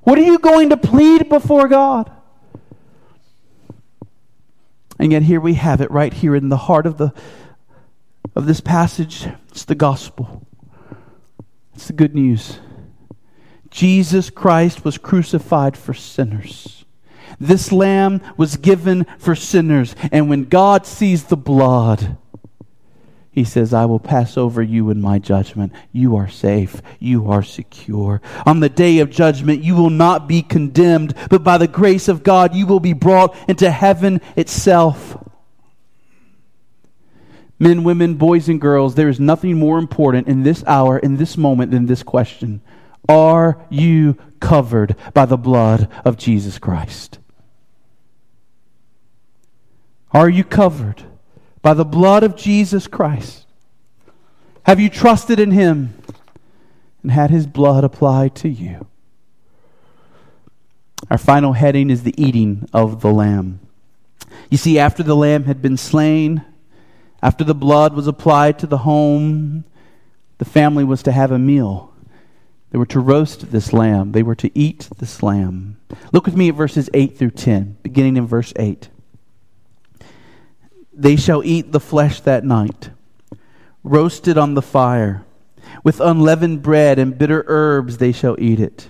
What 0.00 0.18
are 0.18 0.22
you 0.22 0.38
going 0.38 0.70
to 0.70 0.76
plead 0.76 1.28
before 1.28 1.68
God? 1.68 2.10
And 4.98 5.12
yet 5.12 5.22
here 5.22 5.40
we 5.40 5.54
have 5.54 5.80
it 5.80 5.90
right 5.90 6.12
here 6.12 6.34
in 6.34 6.48
the 6.48 6.56
heart 6.56 6.84
of 6.84 6.98
the 6.98 7.14
of 8.34 8.46
this 8.46 8.60
passage. 8.60 9.28
It's 9.48 9.64
the 9.64 9.74
gospel. 9.74 10.46
It's 11.74 11.86
the 11.86 11.92
good 11.92 12.14
news. 12.14 12.58
Jesus 13.70 14.30
Christ 14.30 14.84
was 14.84 14.98
crucified 14.98 15.76
for 15.76 15.94
sinners. 15.94 16.83
This 17.38 17.72
lamb 17.72 18.20
was 18.36 18.56
given 18.56 19.06
for 19.18 19.34
sinners. 19.34 19.94
And 20.12 20.28
when 20.28 20.44
God 20.44 20.86
sees 20.86 21.24
the 21.24 21.36
blood, 21.36 22.16
he 23.34 23.42
says, 23.42 23.74
I 23.74 23.84
will 23.86 23.98
pass 23.98 24.36
over 24.36 24.62
you 24.62 24.90
in 24.90 25.00
my 25.00 25.18
judgment. 25.18 25.72
You 25.90 26.14
are 26.14 26.28
safe. 26.28 26.80
You 27.00 27.32
are 27.32 27.42
secure. 27.42 28.22
On 28.46 28.60
the 28.60 28.68
day 28.68 29.00
of 29.00 29.10
judgment, 29.10 29.64
you 29.64 29.74
will 29.74 29.90
not 29.90 30.28
be 30.28 30.40
condemned, 30.40 31.14
but 31.30 31.42
by 31.42 31.58
the 31.58 31.66
grace 31.66 32.06
of 32.06 32.22
God, 32.22 32.54
you 32.54 32.64
will 32.64 32.78
be 32.78 32.92
brought 32.92 33.36
into 33.48 33.72
heaven 33.72 34.20
itself. 34.36 35.20
Men, 37.58 37.82
women, 37.82 38.14
boys, 38.14 38.48
and 38.48 38.60
girls, 38.60 38.94
there 38.94 39.08
is 39.08 39.18
nothing 39.18 39.58
more 39.58 39.78
important 39.78 40.28
in 40.28 40.44
this 40.44 40.62
hour, 40.64 40.96
in 40.96 41.16
this 41.16 41.36
moment, 41.36 41.72
than 41.72 41.86
this 41.86 42.04
question 42.04 42.60
Are 43.08 43.66
you 43.68 44.16
covered 44.38 44.94
by 45.12 45.26
the 45.26 45.36
blood 45.36 45.88
of 46.04 46.16
Jesus 46.16 46.60
Christ? 46.60 47.18
Are 50.14 50.28
you 50.28 50.44
covered 50.44 51.02
by 51.60 51.74
the 51.74 51.84
blood 51.84 52.22
of 52.22 52.36
Jesus 52.36 52.86
Christ? 52.86 53.46
Have 54.62 54.78
you 54.78 54.88
trusted 54.88 55.40
in 55.40 55.50
Him 55.50 55.92
and 57.02 57.10
had 57.10 57.30
His 57.30 57.48
blood 57.48 57.82
applied 57.82 58.36
to 58.36 58.48
you? 58.48 58.86
Our 61.10 61.18
final 61.18 61.52
heading 61.52 61.90
is 61.90 62.04
the 62.04 62.14
eating 62.16 62.68
of 62.72 63.00
the 63.00 63.10
lamb. 63.10 63.58
You 64.50 64.56
see, 64.56 64.78
after 64.78 65.02
the 65.02 65.16
lamb 65.16 65.44
had 65.44 65.60
been 65.60 65.76
slain, 65.76 66.44
after 67.20 67.42
the 67.42 67.54
blood 67.54 67.94
was 67.94 68.06
applied 68.06 68.58
to 68.60 68.68
the 68.68 68.78
home, 68.78 69.64
the 70.38 70.44
family 70.44 70.84
was 70.84 71.02
to 71.02 71.12
have 71.12 71.32
a 71.32 71.38
meal. 71.38 71.92
They 72.70 72.78
were 72.78 72.86
to 72.86 73.00
roast 73.00 73.50
this 73.50 73.72
lamb, 73.72 74.12
they 74.12 74.22
were 74.22 74.34
to 74.36 74.50
eat 74.56 74.88
this 74.98 75.24
lamb. 75.24 75.76
Look 76.12 76.24
with 76.24 76.36
me 76.36 76.50
at 76.50 76.54
verses 76.54 76.88
8 76.94 77.18
through 77.18 77.32
10, 77.32 77.78
beginning 77.82 78.16
in 78.16 78.26
verse 78.26 78.52
8. 78.56 78.88
They 80.96 81.16
shall 81.16 81.44
eat 81.44 81.72
the 81.72 81.80
flesh 81.80 82.20
that 82.20 82.44
night, 82.44 82.90
roasted 83.82 84.38
on 84.38 84.54
the 84.54 84.62
fire. 84.62 85.24
With 85.82 86.00
unleavened 86.00 86.62
bread 86.62 86.98
and 86.98 87.18
bitter 87.18 87.44
herbs 87.46 87.98
they 87.98 88.12
shall 88.12 88.36
eat 88.38 88.60
it. 88.60 88.88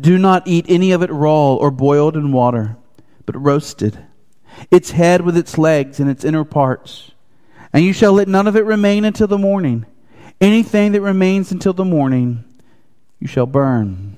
Do 0.00 0.18
not 0.18 0.46
eat 0.46 0.66
any 0.68 0.92
of 0.92 1.02
it 1.02 1.10
raw 1.10 1.54
or 1.54 1.70
boiled 1.70 2.16
in 2.16 2.32
water, 2.32 2.76
but 3.26 3.40
roasted, 3.40 3.98
its 4.70 4.92
head 4.92 5.22
with 5.22 5.36
its 5.36 5.58
legs 5.58 6.00
and 6.00 6.10
its 6.10 6.24
inner 6.24 6.44
parts. 6.44 7.12
And 7.72 7.84
you 7.84 7.92
shall 7.92 8.14
let 8.14 8.28
none 8.28 8.46
of 8.46 8.56
it 8.56 8.64
remain 8.64 9.04
until 9.04 9.26
the 9.26 9.38
morning. 9.38 9.86
Anything 10.40 10.92
that 10.92 11.02
remains 11.02 11.52
until 11.52 11.74
the 11.74 11.84
morning, 11.84 12.44
you 13.20 13.28
shall 13.28 13.46
burn. 13.46 14.16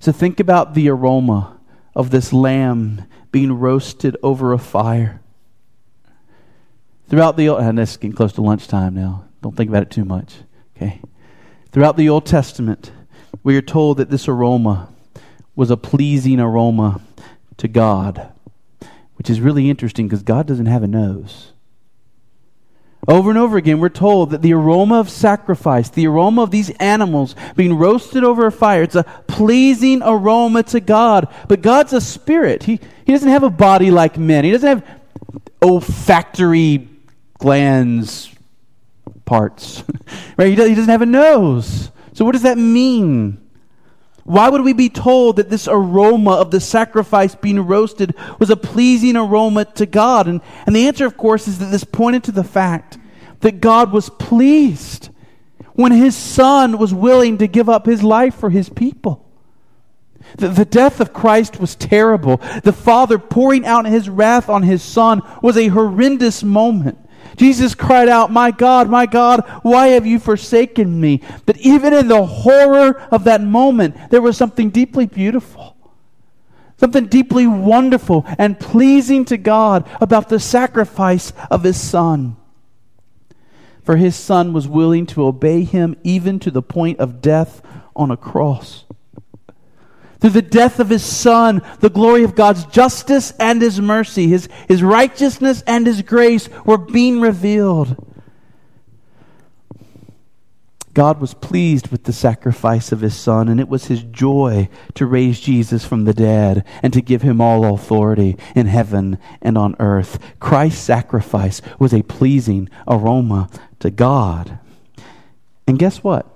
So 0.00 0.12
think 0.12 0.40
about 0.40 0.74
the 0.74 0.88
aroma 0.88 1.58
of 1.94 2.10
this 2.10 2.32
lamb 2.32 3.04
being 3.30 3.52
roasted 3.52 4.16
over 4.22 4.52
a 4.52 4.58
fire. 4.58 5.19
Throughout 7.10 7.36
the 7.36 7.48
Old, 7.48 7.60
and 7.60 7.80
it's 7.80 7.96
getting 7.96 8.14
close 8.14 8.32
to 8.34 8.42
lunchtime 8.42 8.94
now. 8.94 9.24
Don't 9.42 9.56
think 9.56 9.68
about 9.68 9.82
it 9.82 9.90
too 9.90 10.04
much. 10.04 10.36
Okay. 10.76 11.00
Throughout 11.72 11.96
the 11.96 12.08
Old 12.08 12.24
Testament, 12.24 12.92
we 13.42 13.56
are 13.56 13.62
told 13.62 13.96
that 13.96 14.10
this 14.10 14.28
aroma 14.28 14.88
was 15.56 15.72
a 15.72 15.76
pleasing 15.76 16.38
aroma 16.38 17.00
to 17.56 17.66
God, 17.66 18.32
which 19.16 19.28
is 19.28 19.40
really 19.40 19.68
interesting 19.68 20.06
because 20.06 20.22
God 20.22 20.46
doesn't 20.46 20.66
have 20.66 20.84
a 20.84 20.86
nose. 20.86 21.52
Over 23.08 23.30
and 23.30 23.38
over 23.38 23.56
again, 23.56 23.80
we're 23.80 23.88
told 23.88 24.30
that 24.30 24.42
the 24.42 24.52
aroma 24.52 25.00
of 25.00 25.10
sacrifice, 25.10 25.88
the 25.88 26.06
aroma 26.06 26.42
of 26.42 26.52
these 26.52 26.70
animals 26.78 27.34
being 27.56 27.76
roasted 27.76 28.22
over 28.22 28.46
a 28.46 28.52
fire, 28.52 28.84
it's 28.84 28.94
a 28.94 29.02
pleasing 29.26 30.00
aroma 30.04 30.62
to 30.64 30.78
God. 30.78 31.26
But 31.48 31.60
God's 31.62 31.92
a 31.92 32.00
spirit. 32.00 32.62
He, 32.62 32.78
he 33.04 33.12
doesn't 33.12 33.28
have 33.28 33.42
a 33.42 33.50
body 33.50 33.90
like 33.90 34.16
men, 34.16 34.44
He 34.44 34.52
doesn't 34.52 34.68
have 34.68 35.00
olfactory 35.60 36.86
glands 37.40 38.30
parts. 39.24 39.82
right? 40.36 40.48
He 40.48 40.56
doesn't 40.56 40.88
have 40.88 41.02
a 41.02 41.06
nose. 41.06 41.90
So, 42.12 42.24
what 42.24 42.32
does 42.32 42.42
that 42.42 42.58
mean? 42.58 43.38
Why 44.24 44.48
would 44.48 44.62
we 44.62 44.74
be 44.74 44.88
told 44.90 45.36
that 45.36 45.50
this 45.50 45.66
aroma 45.66 46.32
of 46.32 46.50
the 46.50 46.60
sacrifice 46.60 47.34
being 47.34 47.60
roasted 47.60 48.14
was 48.38 48.50
a 48.50 48.56
pleasing 48.56 49.16
aroma 49.16 49.64
to 49.64 49.86
God? 49.86 50.28
And, 50.28 50.40
and 50.66 50.76
the 50.76 50.86
answer, 50.86 51.06
of 51.06 51.16
course, 51.16 51.48
is 51.48 51.58
that 51.58 51.66
this 51.66 51.84
pointed 51.84 52.24
to 52.24 52.32
the 52.32 52.44
fact 52.44 52.98
that 53.40 53.60
God 53.60 53.92
was 53.92 54.10
pleased 54.10 55.08
when 55.72 55.92
his 55.92 56.14
son 56.16 56.78
was 56.78 56.92
willing 56.92 57.38
to 57.38 57.46
give 57.46 57.68
up 57.68 57.86
his 57.86 58.02
life 58.02 58.34
for 58.34 58.50
his 58.50 58.68
people. 58.68 59.26
The, 60.36 60.48
the 60.48 60.64
death 60.64 61.00
of 61.00 61.12
Christ 61.12 61.58
was 61.58 61.74
terrible. 61.74 62.36
The 62.62 62.72
Father 62.72 63.18
pouring 63.18 63.64
out 63.64 63.86
his 63.86 64.08
wrath 64.08 64.48
on 64.48 64.62
his 64.62 64.82
son 64.82 65.22
was 65.42 65.56
a 65.56 65.68
horrendous 65.68 66.42
moment. 66.42 66.98
Jesus 67.40 67.74
cried 67.74 68.10
out, 68.10 68.30
My 68.30 68.50
God, 68.50 68.90
my 68.90 69.06
God, 69.06 69.40
why 69.62 69.86
have 69.88 70.04
you 70.04 70.18
forsaken 70.18 71.00
me? 71.00 71.22
But 71.46 71.56
even 71.56 71.94
in 71.94 72.06
the 72.06 72.26
horror 72.26 73.00
of 73.10 73.24
that 73.24 73.40
moment, 73.40 73.96
there 74.10 74.20
was 74.20 74.36
something 74.36 74.68
deeply 74.68 75.06
beautiful, 75.06 75.74
something 76.76 77.06
deeply 77.06 77.46
wonderful 77.46 78.26
and 78.36 78.60
pleasing 78.60 79.24
to 79.24 79.38
God 79.38 79.88
about 80.02 80.28
the 80.28 80.38
sacrifice 80.38 81.32
of 81.50 81.62
his 81.62 81.80
Son. 81.80 82.36
For 83.84 83.96
his 83.96 84.16
Son 84.16 84.52
was 84.52 84.68
willing 84.68 85.06
to 85.06 85.24
obey 85.24 85.64
him 85.64 85.96
even 86.04 86.40
to 86.40 86.50
the 86.50 86.60
point 86.60 87.00
of 87.00 87.22
death 87.22 87.62
on 87.96 88.10
a 88.10 88.18
cross. 88.18 88.84
Through 90.20 90.30
the 90.30 90.42
death 90.42 90.80
of 90.80 90.90
his 90.90 91.04
son, 91.04 91.62
the 91.80 91.88
glory 91.88 92.24
of 92.24 92.34
God's 92.34 92.66
justice 92.66 93.32
and 93.40 93.62
his 93.62 93.80
mercy, 93.80 94.28
his, 94.28 94.48
his 94.68 94.82
righteousness 94.82 95.62
and 95.66 95.86
his 95.86 96.02
grace 96.02 96.48
were 96.64 96.78
being 96.78 97.20
revealed. 97.20 97.96
God 100.92 101.20
was 101.20 101.34
pleased 101.34 101.88
with 101.88 102.04
the 102.04 102.12
sacrifice 102.12 102.90
of 102.90 103.00
his 103.00 103.14
son, 103.14 103.48
and 103.48 103.60
it 103.60 103.68
was 103.68 103.86
his 103.86 104.02
joy 104.02 104.68
to 104.94 105.06
raise 105.06 105.40
Jesus 105.40 105.84
from 105.84 106.04
the 106.04 106.12
dead 106.12 106.66
and 106.82 106.92
to 106.92 107.00
give 107.00 107.22
him 107.22 107.40
all 107.40 107.74
authority 107.74 108.36
in 108.54 108.66
heaven 108.66 109.16
and 109.40 109.56
on 109.56 109.76
earth. 109.78 110.18
Christ's 110.40 110.82
sacrifice 110.82 111.62
was 111.78 111.94
a 111.94 112.02
pleasing 112.02 112.68
aroma 112.88 113.48
to 113.78 113.90
God. 113.90 114.58
And 115.66 115.78
guess 115.78 116.02
what? 116.02 116.26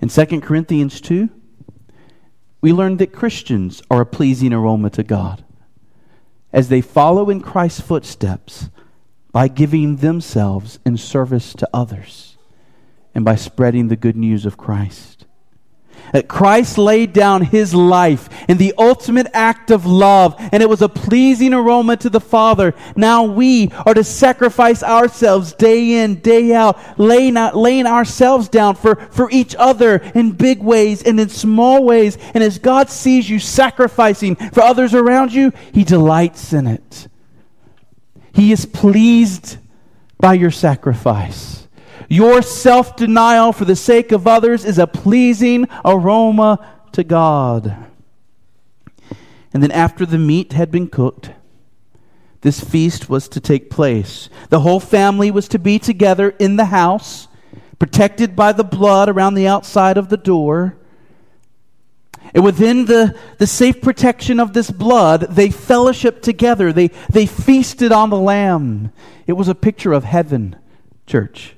In 0.00 0.08
2 0.08 0.40
Corinthians 0.40 1.00
2, 1.00 1.28
we 2.60 2.72
learned 2.72 2.98
that 2.98 3.12
Christians 3.12 3.82
are 3.90 4.00
a 4.00 4.06
pleasing 4.06 4.52
aroma 4.52 4.90
to 4.90 5.02
God 5.02 5.44
as 6.52 6.68
they 6.68 6.80
follow 6.80 7.30
in 7.30 7.40
Christ's 7.40 7.80
footsteps 7.80 8.70
by 9.32 9.48
giving 9.48 9.96
themselves 9.96 10.78
in 10.84 10.96
service 10.96 11.52
to 11.54 11.68
others 11.72 12.36
and 13.14 13.24
by 13.24 13.36
spreading 13.36 13.88
the 13.88 13.96
good 13.96 14.16
news 14.16 14.46
of 14.46 14.56
Christ. 14.56 15.17
That 16.12 16.28
Christ 16.28 16.78
laid 16.78 17.12
down 17.12 17.42
his 17.42 17.74
life 17.74 18.28
in 18.48 18.56
the 18.56 18.74
ultimate 18.78 19.28
act 19.32 19.70
of 19.70 19.86
love, 19.86 20.34
and 20.52 20.62
it 20.62 20.68
was 20.68 20.82
a 20.82 20.88
pleasing 20.88 21.54
aroma 21.54 21.96
to 21.98 22.10
the 22.10 22.20
Father. 22.20 22.74
Now 22.96 23.24
we 23.24 23.70
are 23.86 23.94
to 23.94 24.04
sacrifice 24.04 24.82
ourselves 24.82 25.52
day 25.52 26.02
in, 26.02 26.16
day 26.16 26.54
out, 26.54 26.78
laying, 26.98 27.36
out, 27.36 27.56
laying 27.56 27.86
ourselves 27.86 28.48
down 28.48 28.74
for, 28.74 28.96
for 29.10 29.30
each 29.30 29.54
other 29.58 29.96
in 30.14 30.32
big 30.32 30.62
ways 30.62 31.02
and 31.02 31.20
in 31.20 31.28
small 31.28 31.84
ways. 31.84 32.18
And 32.34 32.42
as 32.42 32.58
God 32.58 32.90
sees 32.90 33.28
you 33.28 33.38
sacrificing 33.38 34.36
for 34.36 34.62
others 34.62 34.94
around 34.94 35.32
you, 35.32 35.52
he 35.72 35.84
delights 35.84 36.52
in 36.52 36.66
it. 36.66 37.08
He 38.32 38.52
is 38.52 38.66
pleased 38.66 39.58
by 40.18 40.34
your 40.34 40.50
sacrifice. 40.50 41.67
Your 42.08 42.40
self 42.40 42.96
denial 42.96 43.52
for 43.52 43.66
the 43.66 43.76
sake 43.76 44.12
of 44.12 44.26
others 44.26 44.64
is 44.64 44.78
a 44.78 44.86
pleasing 44.86 45.68
aroma 45.84 46.66
to 46.92 47.04
God. 47.04 47.76
And 49.52 49.62
then, 49.62 49.70
after 49.70 50.06
the 50.06 50.18
meat 50.18 50.54
had 50.54 50.70
been 50.70 50.88
cooked, 50.88 51.32
this 52.40 52.60
feast 52.60 53.10
was 53.10 53.28
to 53.28 53.40
take 53.40 53.70
place. 53.70 54.30
The 54.48 54.60
whole 54.60 54.80
family 54.80 55.30
was 55.30 55.48
to 55.48 55.58
be 55.58 55.78
together 55.78 56.30
in 56.38 56.56
the 56.56 56.66
house, 56.66 57.28
protected 57.78 58.34
by 58.34 58.52
the 58.52 58.64
blood 58.64 59.08
around 59.08 59.34
the 59.34 59.48
outside 59.48 59.98
of 59.98 60.08
the 60.08 60.16
door. 60.16 60.76
And 62.34 62.44
within 62.44 62.86
the, 62.86 63.18
the 63.38 63.46
safe 63.46 63.80
protection 63.80 64.38
of 64.38 64.52
this 64.52 64.70
blood, 64.70 65.22
they 65.30 65.48
fellowshiped 65.48 66.22
together. 66.22 66.72
They, 66.72 66.88
they 67.10 67.26
feasted 67.26 67.90
on 67.90 68.10
the 68.10 68.18
Lamb. 68.18 68.92
It 69.26 69.32
was 69.32 69.48
a 69.48 69.54
picture 69.54 69.92
of 69.92 70.04
heaven, 70.04 70.56
church 71.06 71.54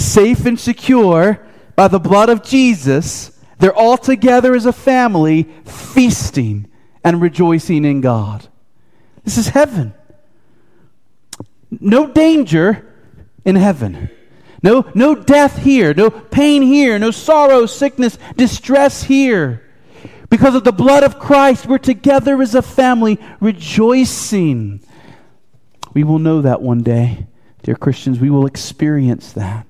safe 0.00 0.46
and 0.46 0.58
secure 0.58 1.46
by 1.76 1.88
the 1.88 2.00
blood 2.00 2.28
of 2.28 2.42
Jesus, 2.42 3.38
they're 3.58 3.74
all 3.74 3.98
together 3.98 4.54
as 4.54 4.66
a 4.66 4.72
family, 4.72 5.44
feasting 5.64 6.66
and 7.04 7.20
rejoicing 7.20 7.84
in 7.84 8.00
God. 8.00 8.48
This 9.24 9.38
is 9.38 9.48
heaven. 9.48 9.94
No 11.70 12.06
danger 12.06 12.94
in 13.44 13.56
heaven. 13.56 14.10
No, 14.62 14.90
no 14.94 15.14
death 15.14 15.58
here, 15.58 15.94
no 15.94 16.10
pain 16.10 16.62
here, 16.62 16.98
no 16.98 17.10
sorrow, 17.10 17.64
sickness, 17.66 18.18
distress 18.36 19.04
here. 19.04 19.62
Because 20.28 20.54
of 20.54 20.64
the 20.64 20.72
blood 20.72 21.02
of 21.02 21.18
Christ, 21.18 21.66
we're 21.66 21.78
together 21.78 22.40
as 22.42 22.54
a 22.54 22.62
family 22.62 23.18
rejoicing. 23.40 24.80
We 25.94 26.04
will 26.04 26.18
know 26.18 26.42
that 26.42 26.62
one 26.62 26.82
day, 26.82 27.26
dear 27.62 27.74
Christians. 27.74 28.20
We 28.20 28.30
will 28.30 28.46
experience 28.46 29.32
that. 29.32 29.66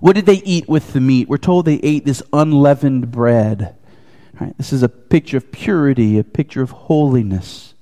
What 0.00 0.14
did 0.14 0.26
they 0.26 0.42
eat 0.44 0.68
with 0.68 0.92
the 0.92 1.00
meat? 1.00 1.28
We're 1.28 1.38
told 1.38 1.64
they 1.64 1.80
ate 1.82 2.04
this 2.04 2.22
unleavened 2.32 3.10
bread. 3.10 3.76
Right, 4.40 4.56
this 4.56 4.72
is 4.72 4.82
a 4.82 4.88
picture 4.88 5.36
of 5.36 5.52
purity, 5.52 6.18
a 6.18 6.24
picture 6.24 6.62
of 6.62 6.70
holiness. 6.70 7.74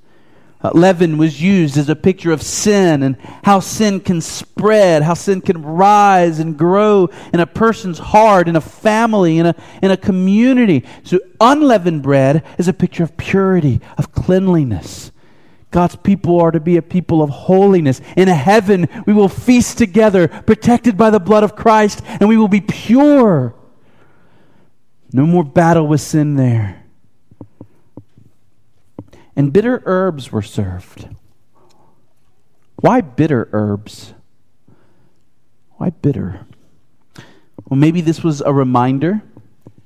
Uh, 0.60 0.70
leaven 0.74 1.18
was 1.18 1.40
used 1.40 1.76
as 1.76 1.88
a 1.88 1.94
picture 1.94 2.32
of 2.32 2.42
sin 2.42 3.04
and 3.04 3.16
how 3.44 3.60
sin 3.60 4.00
can 4.00 4.20
spread, 4.20 5.04
how 5.04 5.14
sin 5.14 5.40
can 5.40 5.62
rise 5.62 6.40
and 6.40 6.58
grow 6.58 7.08
in 7.32 7.38
a 7.38 7.46
person's 7.46 8.00
heart, 8.00 8.48
in 8.48 8.56
a 8.56 8.60
family, 8.60 9.38
in 9.38 9.46
a, 9.46 9.54
in 9.82 9.92
a 9.92 9.96
community. 9.96 10.84
So, 11.04 11.20
unleavened 11.40 12.02
bread 12.02 12.42
is 12.58 12.66
a 12.66 12.72
picture 12.72 13.04
of 13.04 13.16
purity, 13.16 13.80
of 13.96 14.10
cleanliness. 14.10 15.12
God's 15.70 15.96
people 15.96 16.40
are 16.40 16.50
to 16.50 16.60
be 16.60 16.76
a 16.76 16.82
people 16.82 17.22
of 17.22 17.30
holiness. 17.30 18.00
In 18.16 18.28
heaven, 18.28 18.88
we 19.06 19.12
will 19.12 19.28
feast 19.28 19.76
together, 19.76 20.28
protected 20.28 20.96
by 20.96 21.10
the 21.10 21.20
blood 21.20 21.44
of 21.44 21.56
Christ, 21.56 22.02
and 22.06 22.28
we 22.28 22.36
will 22.36 22.48
be 22.48 22.60
pure. 22.60 23.54
No 25.12 25.26
more 25.26 25.44
battle 25.44 25.86
with 25.86 26.00
sin 26.00 26.36
there. 26.36 26.84
And 29.36 29.52
bitter 29.52 29.82
herbs 29.84 30.32
were 30.32 30.42
served. 30.42 31.08
Why 32.76 33.00
bitter 33.00 33.48
herbs? 33.52 34.14
Why 35.76 35.90
bitter? 35.90 36.46
Well, 37.68 37.78
maybe 37.78 38.00
this 38.00 38.24
was 38.24 38.40
a 38.40 38.52
reminder 38.52 39.22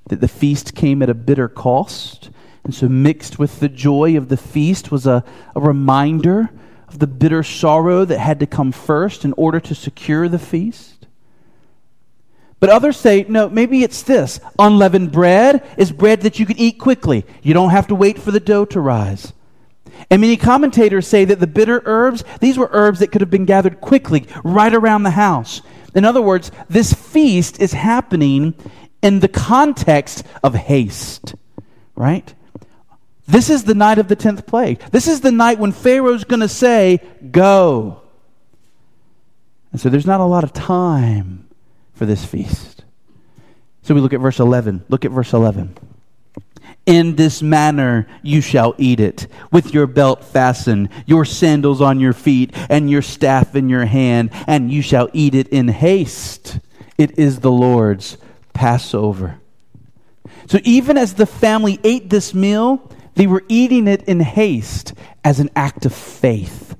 that 0.08 0.20
the 0.20 0.28
feast 0.28 0.74
came 0.74 1.02
at 1.02 1.10
a 1.10 1.14
bitter 1.14 1.48
cost 1.48 2.30
and 2.64 2.74
so, 2.74 2.88
mixed 2.88 3.38
with 3.38 3.58
the 3.58 3.68
joy 3.68 4.16
of 4.16 4.28
the 4.28 4.36
feast 4.36 4.92
was 4.92 5.06
a, 5.06 5.24
a 5.56 5.60
reminder 5.60 6.50
of 6.86 6.98
the 7.00 7.06
bitter 7.08 7.42
sorrow 7.42 8.04
that 8.04 8.18
had 8.18 8.38
to 8.40 8.46
come 8.46 8.70
first 8.70 9.24
in 9.24 9.32
order 9.32 9.58
to 9.58 9.74
secure 9.74 10.28
the 10.28 10.38
feast. 10.38 11.06
But 12.60 12.70
others 12.70 12.96
say, 12.96 13.26
no, 13.28 13.48
maybe 13.48 13.82
it's 13.82 14.02
this. 14.02 14.38
Unleavened 14.56 15.10
bread 15.10 15.68
is 15.76 15.90
bread 15.90 16.20
that 16.20 16.38
you 16.38 16.46
can 16.46 16.56
eat 16.56 16.78
quickly. 16.78 17.26
You 17.42 17.54
don't 17.54 17.70
have 17.70 17.88
to 17.88 17.96
wait 17.96 18.20
for 18.20 18.30
the 18.30 18.38
dough 18.38 18.66
to 18.66 18.80
rise. 18.80 19.32
And 20.10 20.20
many 20.20 20.36
commentators 20.36 21.08
say 21.08 21.24
that 21.24 21.40
the 21.40 21.48
bitter 21.48 21.82
herbs, 21.84 22.22
these 22.40 22.56
were 22.56 22.70
herbs 22.72 23.00
that 23.00 23.10
could 23.10 23.20
have 23.20 23.30
been 23.30 23.46
gathered 23.46 23.80
quickly, 23.80 24.28
right 24.44 24.72
around 24.72 25.02
the 25.02 25.10
house. 25.10 25.60
In 25.96 26.04
other 26.04 26.22
words, 26.22 26.52
this 26.68 26.92
feast 26.92 27.60
is 27.60 27.72
happening 27.72 28.54
in 29.02 29.18
the 29.18 29.28
context 29.28 30.24
of 30.44 30.54
haste, 30.54 31.34
right? 31.96 32.32
This 33.32 33.48
is 33.48 33.64
the 33.64 33.74
night 33.74 33.98
of 33.98 34.08
the 34.08 34.14
10th 34.14 34.46
plague. 34.46 34.78
This 34.90 35.08
is 35.08 35.22
the 35.22 35.32
night 35.32 35.58
when 35.58 35.72
Pharaoh's 35.72 36.24
going 36.24 36.40
to 36.40 36.48
say, 36.48 37.00
Go. 37.30 38.02
And 39.72 39.80
so 39.80 39.88
there's 39.88 40.06
not 40.06 40.20
a 40.20 40.24
lot 40.24 40.44
of 40.44 40.52
time 40.52 41.48
for 41.94 42.04
this 42.04 42.26
feast. 42.26 42.84
So 43.80 43.94
we 43.94 44.02
look 44.02 44.12
at 44.12 44.20
verse 44.20 44.38
11. 44.38 44.84
Look 44.90 45.06
at 45.06 45.12
verse 45.12 45.32
11. 45.32 45.78
In 46.84 47.16
this 47.16 47.40
manner 47.40 48.06
you 48.22 48.42
shall 48.42 48.74
eat 48.76 49.00
it, 49.00 49.28
with 49.50 49.72
your 49.72 49.86
belt 49.86 50.22
fastened, 50.24 50.90
your 51.06 51.24
sandals 51.24 51.80
on 51.80 52.00
your 52.00 52.12
feet, 52.12 52.54
and 52.68 52.90
your 52.90 53.00
staff 53.00 53.56
in 53.56 53.70
your 53.70 53.86
hand, 53.86 54.28
and 54.46 54.70
you 54.70 54.82
shall 54.82 55.08
eat 55.14 55.34
it 55.34 55.48
in 55.48 55.68
haste. 55.68 56.60
It 56.98 57.18
is 57.18 57.40
the 57.40 57.50
Lord's 57.50 58.18
Passover. 58.52 59.40
So 60.48 60.58
even 60.64 60.98
as 60.98 61.14
the 61.14 61.24
family 61.24 61.80
ate 61.82 62.10
this 62.10 62.34
meal, 62.34 62.91
they 63.14 63.26
were 63.26 63.44
eating 63.48 63.88
it 63.88 64.02
in 64.04 64.20
haste 64.20 64.94
as 65.24 65.40
an 65.40 65.50
act 65.54 65.86
of 65.86 65.94
faith. 65.94 66.76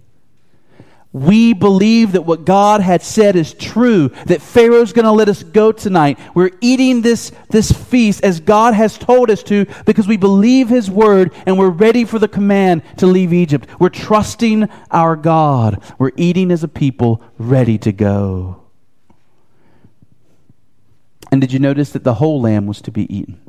We 1.13 1.53
believe 1.53 2.13
that 2.13 2.23
what 2.23 2.47
God 2.47 2.81
had 2.81 3.03
said 3.03 3.37
is 3.37 3.53
true, 3.53 4.09
that 4.27 4.41
Pharaoh's 4.41 4.95
going 4.95 5.05
to 5.05 5.13
let 5.13 5.29
us 5.29 5.43
go 5.43 5.71
tonight. 5.71 6.19
We're 6.35 6.53
eating 6.63 7.03
this, 7.03 7.33
this 7.51 7.71
feast 7.71 8.25
as 8.25 8.41
God 8.41 8.73
has 8.73 8.97
told 8.97 9.29
us 9.29 9.43
to 9.45 9.67
because 9.85 10.09
we 10.09 10.17
believe 10.17 10.71
His 10.71 10.91
word 10.91 11.35
and 11.45 11.59
we're 11.59 11.69
ready 11.69 12.07
for 12.07 12.19
the 12.19 12.29
command 12.29 12.83
to 12.97 13.07
leave 13.07 13.35
Egypt. 13.35 13.69
We're 13.79 13.91
trusting 13.91 14.71
our 14.91 15.15
God. 15.15 15.83
We're 15.99 16.13
eating 16.17 16.51
as 16.51 16.65
a 16.65 16.69
people 16.69 17.23
ready 17.37 17.77
to 17.79 17.93
go. 17.93 18.63
And 21.31 21.43
did 21.43 21.53
you 21.53 21.59
notice 21.59 21.91
that 21.91 22.05
the 22.05 22.15
whole 22.15 22.41
lamb 22.41 22.67
was 22.67 22.81
to 22.83 22.91
be 22.91 23.15
eaten? 23.15 23.42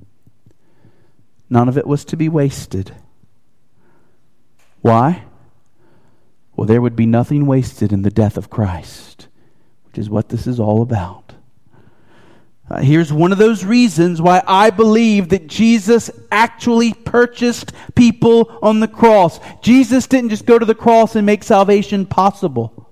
None 1.53 1.69
of 1.69 1.77
it 1.77 1.85
was 1.85 2.03
to 2.05 2.17
be 2.17 2.29
wasted. 2.29 2.95
Why? 4.81 5.25
Well, 6.55 6.65
there 6.65 6.81
would 6.81 6.95
be 6.95 7.05
nothing 7.05 7.45
wasted 7.45 7.93
in 7.93 8.01
the 8.01 8.09
death 8.09 8.37
of 8.37 8.49
Christ, 8.49 9.27
which 9.85 9.99
is 9.99 10.09
what 10.09 10.29
this 10.29 10.47
is 10.47 10.59
all 10.59 10.81
about. 10.81 11.33
Uh, 12.67 12.79
here's 12.79 13.13
one 13.13 13.31
of 13.31 13.37
those 13.37 13.63
reasons 13.63 14.19
why 14.19 14.41
I 14.47 14.71
believe 14.71 15.29
that 15.29 15.45
Jesus 15.45 16.09
actually 16.31 16.95
purchased 16.95 17.71
people 17.93 18.57
on 18.63 18.79
the 18.79 18.87
cross. 18.87 19.39
Jesus 19.61 20.07
didn't 20.07 20.31
just 20.31 20.47
go 20.47 20.57
to 20.57 20.65
the 20.65 20.73
cross 20.73 21.15
and 21.15 21.23
make 21.23 21.43
salvation 21.43 22.07
possible. 22.07 22.82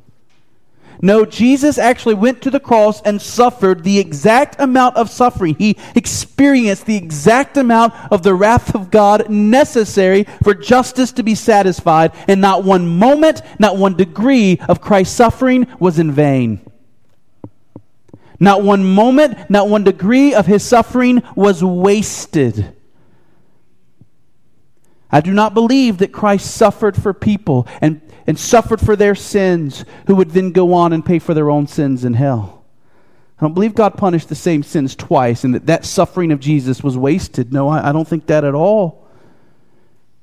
No, 1.04 1.26
Jesus 1.26 1.80
actually 1.80 2.14
went 2.14 2.44
to 2.44 2.52
the 2.52 2.60
cross 2.60 3.02
and 3.02 3.20
suffered 3.20 3.84
the 3.84 3.98
exact 3.98 4.60
amount 4.60 4.98
of 4.98 5.10
suffering. 5.10 5.56
He 5.56 5.78
experienced 5.96 6.86
the 6.86 6.96
exact 6.96 7.58
amount 7.58 7.94
of 8.12 8.22
the 8.22 8.36
wrath 8.36 8.76
of 8.76 8.92
God 8.92 9.28
necessary 9.30 10.26
for 10.44 10.54
justice 10.54 11.12
to 11.14 11.24
be 11.24 11.34
satisfied, 11.34 12.12
and 12.28 12.40
not 12.40 12.64
one 12.64 12.88
moment, 12.88 13.42
not 13.58 13.78
one 13.78 13.96
degree 13.96 14.60
of 14.70 14.82
Christ's 14.82 15.16
suffering 15.16 15.68
was 15.80 15.98
in 15.98 16.12
vain. 16.12 16.62
Not 18.40 18.64
one 18.64 18.84
moment, 18.84 19.50
not 19.50 19.70
one 19.70 19.84
degree 19.84 20.34
of 20.36 20.46
his 20.46 20.64
suffering 20.64 21.24
was 21.36 21.64
wasted. 21.64 22.76
I 25.12 25.22
do 25.22 25.34
not 25.34 25.54
believe 25.54 25.98
that 25.98 26.12
Christ 26.12 26.50
suffered 26.52 26.96
for 26.96 27.14
people 27.14 27.68
and 27.82 28.02
and 28.32 28.40
suffered 28.40 28.80
for 28.80 28.96
their 28.96 29.14
sins, 29.14 29.84
who 30.08 30.16
would 30.16 30.32
then 30.32 30.54
go 30.54 30.74
on 30.74 30.94
and 30.94 31.06
pay 31.06 31.20
for 31.20 31.34
their 31.34 31.50
own 31.50 31.68
sins 31.68 32.06
in 32.06 32.14
hell. 32.14 32.64
I 33.38 33.42
don't 33.42 33.54
believe 33.54 33.76
God 33.76 33.98
punished 33.98 34.30
the 34.30 34.36
same 34.36 34.64
sins 34.64 34.96
twice 34.96 35.44
and 35.44 35.54
that 35.54 35.66
that 35.66 35.84
suffering 35.84 36.32
of 36.32 36.40
Jesus 36.40 36.82
was 36.82 36.98
wasted. 36.98 37.52
No, 37.52 37.68
I, 37.68 37.90
I 37.90 37.92
don't 37.92 38.08
think 38.08 38.28
that 38.28 38.46
at 38.46 38.56
all. 38.56 39.06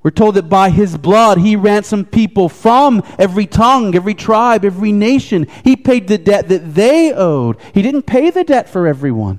We're 0.03 0.11
told 0.11 0.37
that 0.37 0.49
by 0.49 0.71
his 0.71 0.97
blood 0.97 1.37
he 1.37 1.55
ransomed 1.55 2.11
people 2.11 2.49
from 2.49 3.03
every 3.19 3.45
tongue, 3.45 3.95
every 3.95 4.15
tribe, 4.15 4.65
every 4.65 4.93
nation. 4.93 5.47
He 5.63 5.77
paid 5.77 6.09
the 6.09 6.17
debt 6.17 6.49
that 6.49 6.75
they 6.75 7.13
owed. 7.13 7.59
He 7.75 7.83
didn't 7.83 8.05
pay 8.05 8.31
the 8.31 8.43
debt 8.43 8.71
for 8.71 8.87
everyone. 8.87 9.39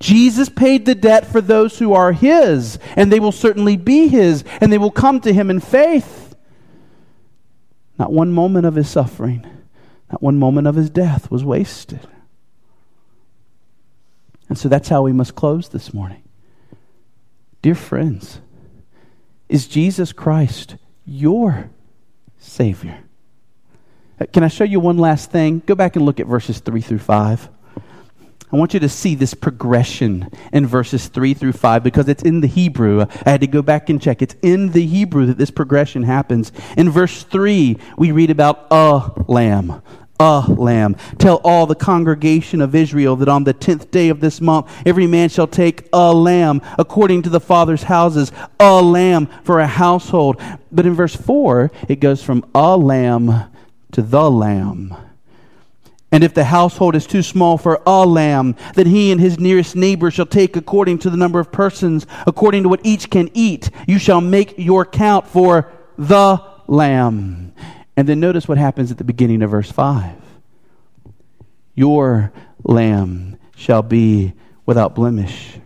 Jesus 0.00 0.48
paid 0.48 0.84
the 0.84 0.96
debt 0.96 1.28
for 1.28 1.40
those 1.40 1.78
who 1.78 1.92
are 1.92 2.10
his, 2.10 2.80
and 2.96 3.12
they 3.12 3.20
will 3.20 3.30
certainly 3.30 3.76
be 3.76 4.08
his, 4.08 4.42
and 4.60 4.72
they 4.72 4.78
will 4.78 4.90
come 4.90 5.20
to 5.20 5.32
him 5.32 5.48
in 5.48 5.60
faith. 5.60 6.31
Not 8.02 8.12
one 8.12 8.32
moment 8.32 8.66
of 8.66 8.74
his 8.74 8.90
suffering, 8.90 9.46
not 10.10 10.20
one 10.20 10.36
moment 10.36 10.66
of 10.66 10.74
his 10.74 10.90
death 10.90 11.30
was 11.30 11.44
wasted. 11.44 12.00
And 14.48 14.58
so 14.58 14.68
that's 14.68 14.88
how 14.88 15.02
we 15.02 15.12
must 15.12 15.36
close 15.36 15.68
this 15.68 15.94
morning. 15.94 16.24
Dear 17.62 17.76
friends, 17.76 18.40
is 19.48 19.68
Jesus 19.68 20.12
Christ 20.12 20.74
your 21.06 21.70
Savior? 22.38 22.98
Uh, 24.20 24.26
can 24.32 24.42
I 24.42 24.48
show 24.48 24.64
you 24.64 24.80
one 24.80 24.98
last 24.98 25.30
thing? 25.30 25.62
Go 25.64 25.76
back 25.76 25.94
and 25.94 26.04
look 26.04 26.18
at 26.18 26.26
verses 26.26 26.58
3 26.58 26.80
through 26.80 26.98
5. 26.98 27.48
I 28.52 28.56
want 28.56 28.74
you 28.74 28.80
to 28.80 28.88
see 28.88 29.14
this 29.14 29.32
progression 29.32 30.28
in 30.52 30.66
verses 30.66 31.08
3 31.08 31.32
through 31.32 31.52
5 31.52 31.82
because 31.82 32.06
it's 32.06 32.22
in 32.22 32.42
the 32.42 32.46
Hebrew. 32.46 33.06
I 33.24 33.30
had 33.30 33.40
to 33.40 33.46
go 33.46 33.62
back 33.62 33.88
and 33.88 34.00
check. 34.00 34.20
It's 34.20 34.36
in 34.42 34.72
the 34.72 34.84
Hebrew 34.84 35.24
that 35.26 35.38
this 35.38 35.50
progression 35.50 36.02
happens. 36.02 36.52
In 36.76 36.90
verse 36.90 37.22
3, 37.22 37.78
we 37.96 38.12
read 38.12 38.30
about 38.30 38.66
a 38.70 39.10
lamb. 39.26 39.80
A 40.20 40.40
lamb. 40.40 40.96
Tell 41.16 41.40
all 41.42 41.64
the 41.66 41.74
congregation 41.74 42.60
of 42.60 42.74
Israel 42.74 43.16
that 43.16 43.28
on 43.28 43.44
the 43.44 43.54
tenth 43.54 43.90
day 43.90 44.10
of 44.10 44.20
this 44.20 44.38
month, 44.42 44.70
every 44.84 45.06
man 45.06 45.30
shall 45.30 45.46
take 45.46 45.88
a 45.90 46.12
lamb 46.12 46.60
according 46.78 47.22
to 47.22 47.30
the 47.30 47.40
father's 47.40 47.84
houses, 47.84 48.32
a 48.60 48.82
lamb 48.82 49.28
for 49.44 49.60
a 49.60 49.66
household. 49.66 50.40
But 50.70 50.84
in 50.84 50.92
verse 50.92 51.16
4, 51.16 51.72
it 51.88 52.00
goes 52.00 52.22
from 52.22 52.44
a 52.54 52.76
lamb 52.76 53.50
to 53.92 54.02
the 54.02 54.30
lamb. 54.30 54.94
And 56.12 56.22
if 56.22 56.34
the 56.34 56.44
household 56.44 56.94
is 56.94 57.06
too 57.06 57.22
small 57.22 57.56
for 57.56 57.80
a 57.86 58.04
lamb, 58.04 58.54
then 58.74 58.86
he 58.86 59.10
and 59.10 59.20
his 59.20 59.40
nearest 59.40 59.74
neighbor 59.74 60.10
shall 60.10 60.26
take 60.26 60.56
according 60.56 60.98
to 60.98 61.10
the 61.10 61.16
number 61.16 61.40
of 61.40 61.50
persons, 61.50 62.06
according 62.26 62.64
to 62.64 62.68
what 62.68 62.80
each 62.84 63.08
can 63.08 63.30
eat. 63.32 63.70
You 63.88 63.98
shall 63.98 64.20
make 64.20 64.54
your 64.58 64.84
count 64.84 65.26
for 65.26 65.72
the 65.96 66.42
lamb. 66.66 67.54
And 67.96 68.06
then 68.06 68.20
notice 68.20 68.46
what 68.46 68.58
happens 68.58 68.90
at 68.90 68.98
the 68.98 69.04
beginning 69.04 69.42
of 69.42 69.50
verse 69.50 69.72
5. 69.72 70.14
Your 71.74 72.30
lamb 72.62 73.38
shall 73.56 73.82
be 73.82 74.34
without 74.66 74.94
blemish. 74.94 75.58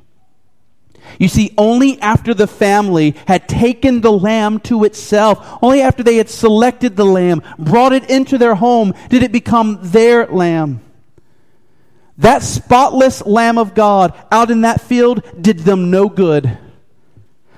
You 1.18 1.28
see, 1.28 1.54
only 1.56 2.00
after 2.00 2.34
the 2.34 2.46
family 2.46 3.14
had 3.26 3.48
taken 3.48 4.00
the 4.00 4.12
lamb 4.12 4.60
to 4.60 4.84
itself, 4.84 5.58
only 5.62 5.80
after 5.80 6.02
they 6.02 6.16
had 6.16 6.28
selected 6.28 6.96
the 6.96 7.04
lamb, 7.04 7.42
brought 7.58 7.92
it 7.92 8.10
into 8.10 8.38
their 8.38 8.54
home, 8.54 8.94
did 9.08 9.22
it 9.22 9.32
become 9.32 9.78
their 9.82 10.26
lamb. 10.26 10.80
That 12.18 12.42
spotless 12.42 13.24
lamb 13.26 13.58
of 13.58 13.74
God 13.74 14.14
out 14.30 14.50
in 14.50 14.62
that 14.62 14.80
field 14.80 15.22
did 15.40 15.60
them 15.60 15.90
no 15.90 16.08
good. 16.08 16.58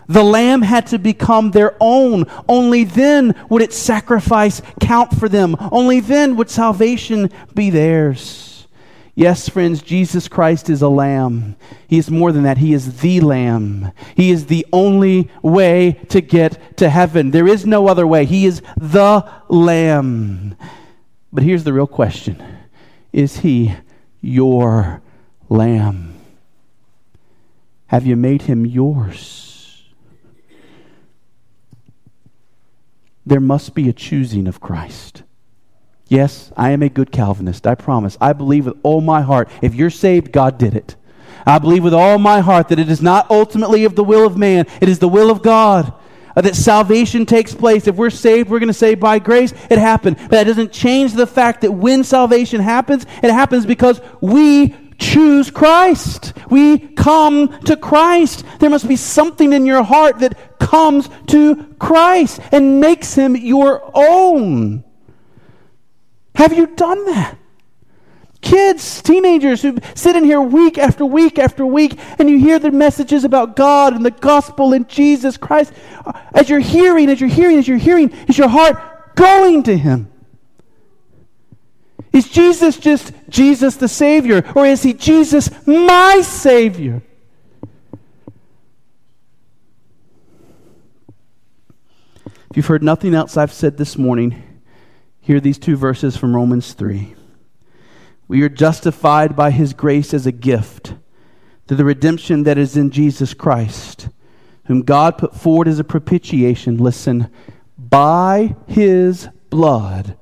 The 0.08 0.24
lamb 0.24 0.62
had 0.62 0.86
to 0.88 0.98
become 0.98 1.50
their 1.50 1.76
own. 1.80 2.24
Only 2.48 2.84
then 2.84 3.34
would 3.50 3.62
its 3.62 3.76
sacrifice 3.76 4.62
count 4.80 5.14
for 5.16 5.28
them. 5.28 5.54
Only 5.70 6.00
then 6.00 6.36
would 6.36 6.48
salvation 6.48 7.30
be 7.54 7.68
theirs. 7.70 8.47
Yes, 9.18 9.48
friends, 9.48 9.82
Jesus 9.82 10.28
Christ 10.28 10.70
is 10.70 10.80
a 10.80 10.88
lamb. 10.88 11.56
He 11.88 11.98
is 11.98 12.08
more 12.08 12.30
than 12.30 12.44
that. 12.44 12.58
He 12.58 12.72
is 12.72 13.00
the 13.00 13.18
lamb. 13.18 13.90
He 14.14 14.30
is 14.30 14.46
the 14.46 14.64
only 14.72 15.28
way 15.42 15.98
to 16.10 16.20
get 16.20 16.76
to 16.76 16.88
heaven. 16.88 17.32
There 17.32 17.48
is 17.48 17.66
no 17.66 17.88
other 17.88 18.06
way. 18.06 18.26
He 18.26 18.46
is 18.46 18.62
the 18.76 19.28
lamb. 19.48 20.54
But 21.32 21.42
here's 21.42 21.64
the 21.64 21.72
real 21.72 21.88
question 21.88 22.40
Is 23.12 23.38
he 23.38 23.74
your 24.20 25.02
lamb? 25.48 26.14
Have 27.88 28.06
you 28.06 28.14
made 28.14 28.42
him 28.42 28.64
yours? 28.64 29.82
There 33.26 33.40
must 33.40 33.74
be 33.74 33.88
a 33.88 33.92
choosing 33.92 34.46
of 34.46 34.60
Christ. 34.60 35.24
Yes, 36.08 36.50
I 36.56 36.70
am 36.70 36.82
a 36.82 36.88
good 36.88 37.12
Calvinist, 37.12 37.66
I 37.66 37.74
promise. 37.74 38.16
I 38.18 38.32
believe 38.32 38.64
with 38.64 38.78
all 38.82 39.02
my 39.02 39.20
heart, 39.20 39.50
if 39.60 39.74
you're 39.74 39.90
saved, 39.90 40.32
God 40.32 40.56
did 40.56 40.74
it. 40.74 40.96
I 41.46 41.58
believe 41.58 41.84
with 41.84 41.94
all 41.94 42.18
my 42.18 42.40
heart 42.40 42.68
that 42.68 42.78
it 42.78 42.88
is 42.88 43.02
not 43.02 43.30
ultimately 43.30 43.84
of 43.84 43.94
the 43.94 44.04
will 44.04 44.26
of 44.26 44.36
man, 44.36 44.66
it 44.80 44.88
is 44.88 44.98
the 44.98 45.08
will 45.08 45.30
of 45.30 45.42
God. 45.42 45.92
Uh, 46.34 46.40
that 46.40 46.56
salvation 46.56 47.26
takes 47.26 47.54
place. 47.54 47.86
If 47.86 47.96
we're 47.96 48.10
saved, 48.10 48.48
we're 48.48 48.58
going 48.58 48.68
to 48.68 48.74
say 48.74 48.94
by 48.94 49.18
grace, 49.18 49.52
it 49.70 49.78
happened. 49.78 50.16
But 50.16 50.30
that 50.30 50.44
doesn't 50.44 50.72
change 50.72 51.12
the 51.12 51.26
fact 51.26 51.60
that 51.60 51.72
when 51.72 52.04
salvation 52.04 52.60
happens, 52.60 53.04
it 53.22 53.30
happens 53.30 53.66
because 53.66 54.00
we 54.20 54.74
choose 54.98 55.50
Christ. 55.50 56.32
We 56.48 56.78
come 56.78 57.60
to 57.62 57.76
Christ. 57.76 58.44
There 58.60 58.70
must 58.70 58.88
be 58.88 58.96
something 58.96 59.52
in 59.52 59.66
your 59.66 59.82
heart 59.82 60.20
that 60.20 60.58
comes 60.58 61.08
to 61.28 61.74
Christ 61.78 62.40
and 62.52 62.80
makes 62.80 63.14
him 63.14 63.36
your 63.36 63.90
own. 63.94 64.84
Have 66.38 66.52
you 66.52 66.68
done 66.68 67.04
that? 67.06 67.36
Kids, 68.40 69.02
teenagers 69.02 69.60
who 69.60 69.76
sit 69.96 70.14
in 70.14 70.22
here 70.22 70.40
week 70.40 70.78
after 70.78 71.04
week 71.04 71.36
after 71.36 71.66
week 71.66 71.98
and 72.20 72.30
you 72.30 72.38
hear 72.38 72.60
the 72.60 72.70
messages 72.70 73.24
about 73.24 73.56
God 73.56 73.92
and 73.92 74.06
the 74.06 74.12
gospel 74.12 74.72
and 74.72 74.88
Jesus 74.88 75.36
Christ. 75.36 75.72
As 76.32 76.48
you're 76.48 76.60
hearing, 76.60 77.08
as 77.10 77.20
you're 77.20 77.28
hearing, 77.28 77.58
as 77.58 77.66
you're 77.66 77.76
hearing, 77.76 78.10
is 78.28 78.38
your 78.38 78.46
heart 78.46 79.16
going 79.16 79.64
to 79.64 79.76
Him? 79.76 80.12
Is 82.12 82.28
Jesus 82.28 82.76
just 82.76 83.12
Jesus 83.28 83.74
the 83.74 83.88
Savior 83.88 84.48
or 84.54 84.64
is 84.64 84.84
He 84.84 84.94
Jesus 84.94 85.50
my 85.66 86.20
Savior? 86.20 87.02
If 92.48 92.56
you've 92.56 92.66
heard 92.66 92.84
nothing 92.84 93.12
else 93.12 93.36
I've 93.36 93.52
said 93.52 93.76
this 93.76 93.98
morning, 93.98 94.44
Hear 95.28 95.40
these 95.40 95.58
two 95.58 95.76
verses 95.76 96.16
from 96.16 96.34
Romans 96.34 96.72
3. 96.72 97.14
We 98.28 98.40
are 98.40 98.48
justified 98.48 99.36
by 99.36 99.50
his 99.50 99.74
grace 99.74 100.14
as 100.14 100.26
a 100.26 100.32
gift 100.32 100.94
through 101.66 101.76
the 101.76 101.84
redemption 101.84 102.44
that 102.44 102.56
is 102.56 102.78
in 102.78 102.90
Jesus 102.90 103.34
Christ, 103.34 104.08
whom 104.68 104.80
God 104.80 105.18
put 105.18 105.36
forward 105.36 105.68
as 105.68 105.78
a 105.78 105.84
propitiation, 105.84 106.78
listen, 106.78 107.28
by 107.76 108.56
his 108.66 109.28
blood 109.50 110.16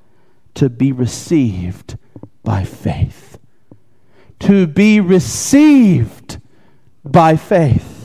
to 0.54 0.68
be 0.68 0.90
received 0.90 1.96
by 2.42 2.64
faith. 2.64 3.38
To 4.40 4.66
be 4.66 4.98
received 4.98 6.40
by 7.04 7.36
faith. 7.36 7.95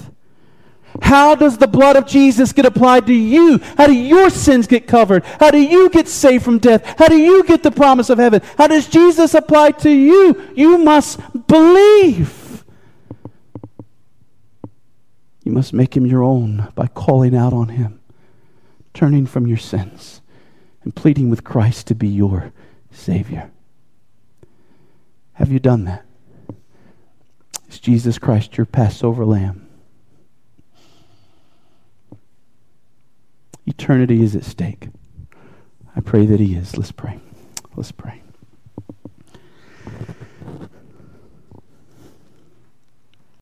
How 1.01 1.35
does 1.35 1.57
the 1.57 1.67
blood 1.67 1.97
of 1.97 2.05
Jesus 2.05 2.53
get 2.53 2.65
applied 2.65 3.07
to 3.07 3.13
you? 3.13 3.57
How 3.75 3.87
do 3.87 3.93
your 3.93 4.29
sins 4.29 4.67
get 4.67 4.87
covered? 4.87 5.25
How 5.25 5.51
do 5.51 5.57
you 5.57 5.89
get 5.89 6.07
saved 6.07 6.45
from 6.45 6.59
death? 6.59 6.85
How 6.97 7.07
do 7.07 7.17
you 7.17 7.43
get 7.43 7.63
the 7.63 7.71
promise 7.71 8.09
of 8.09 8.19
heaven? 8.19 8.41
How 8.57 8.67
does 8.67 8.87
Jesus 8.87 9.33
apply 9.33 9.71
to 9.71 9.89
you? 9.89 10.49
You 10.55 10.77
must 10.77 11.19
believe. 11.47 12.63
You 15.43 15.51
must 15.51 15.73
make 15.73 15.97
him 15.97 16.05
your 16.05 16.23
own 16.23 16.71
by 16.75 16.87
calling 16.87 17.35
out 17.35 17.51
on 17.51 17.69
him, 17.69 17.99
turning 18.93 19.25
from 19.25 19.47
your 19.47 19.57
sins, 19.57 20.21
and 20.83 20.95
pleading 20.95 21.29
with 21.29 21.43
Christ 21.43 21.87
to 21.87 21.95
be 21.95 22.07
your 22.07 22.53
Savior. 22.91 23.51
Have 25.33 25.51
you 25.51 25.59
done 25.59 25.85
that? 25.85 26.05
Is 27.67 27.79
Jesus 27.79 28.19
Christ 28.19 28.57
your 28.57 28.65
Passover 28.65 29.25
lamb? 29.25 29.67
Eternity 33.65 34.23
is 34.23 34.35
at 34.35 34.43
stake. 34.43 34.87
I 35.95 36.01
pray 36.01 36.25
that 36.25 36.39
He 36.39 36.55
is. 36.55 36.77
Let's 36.77 36.91
pray. 36.91 37.19
Let's 37.75 37.91
pray. 37.91 38.20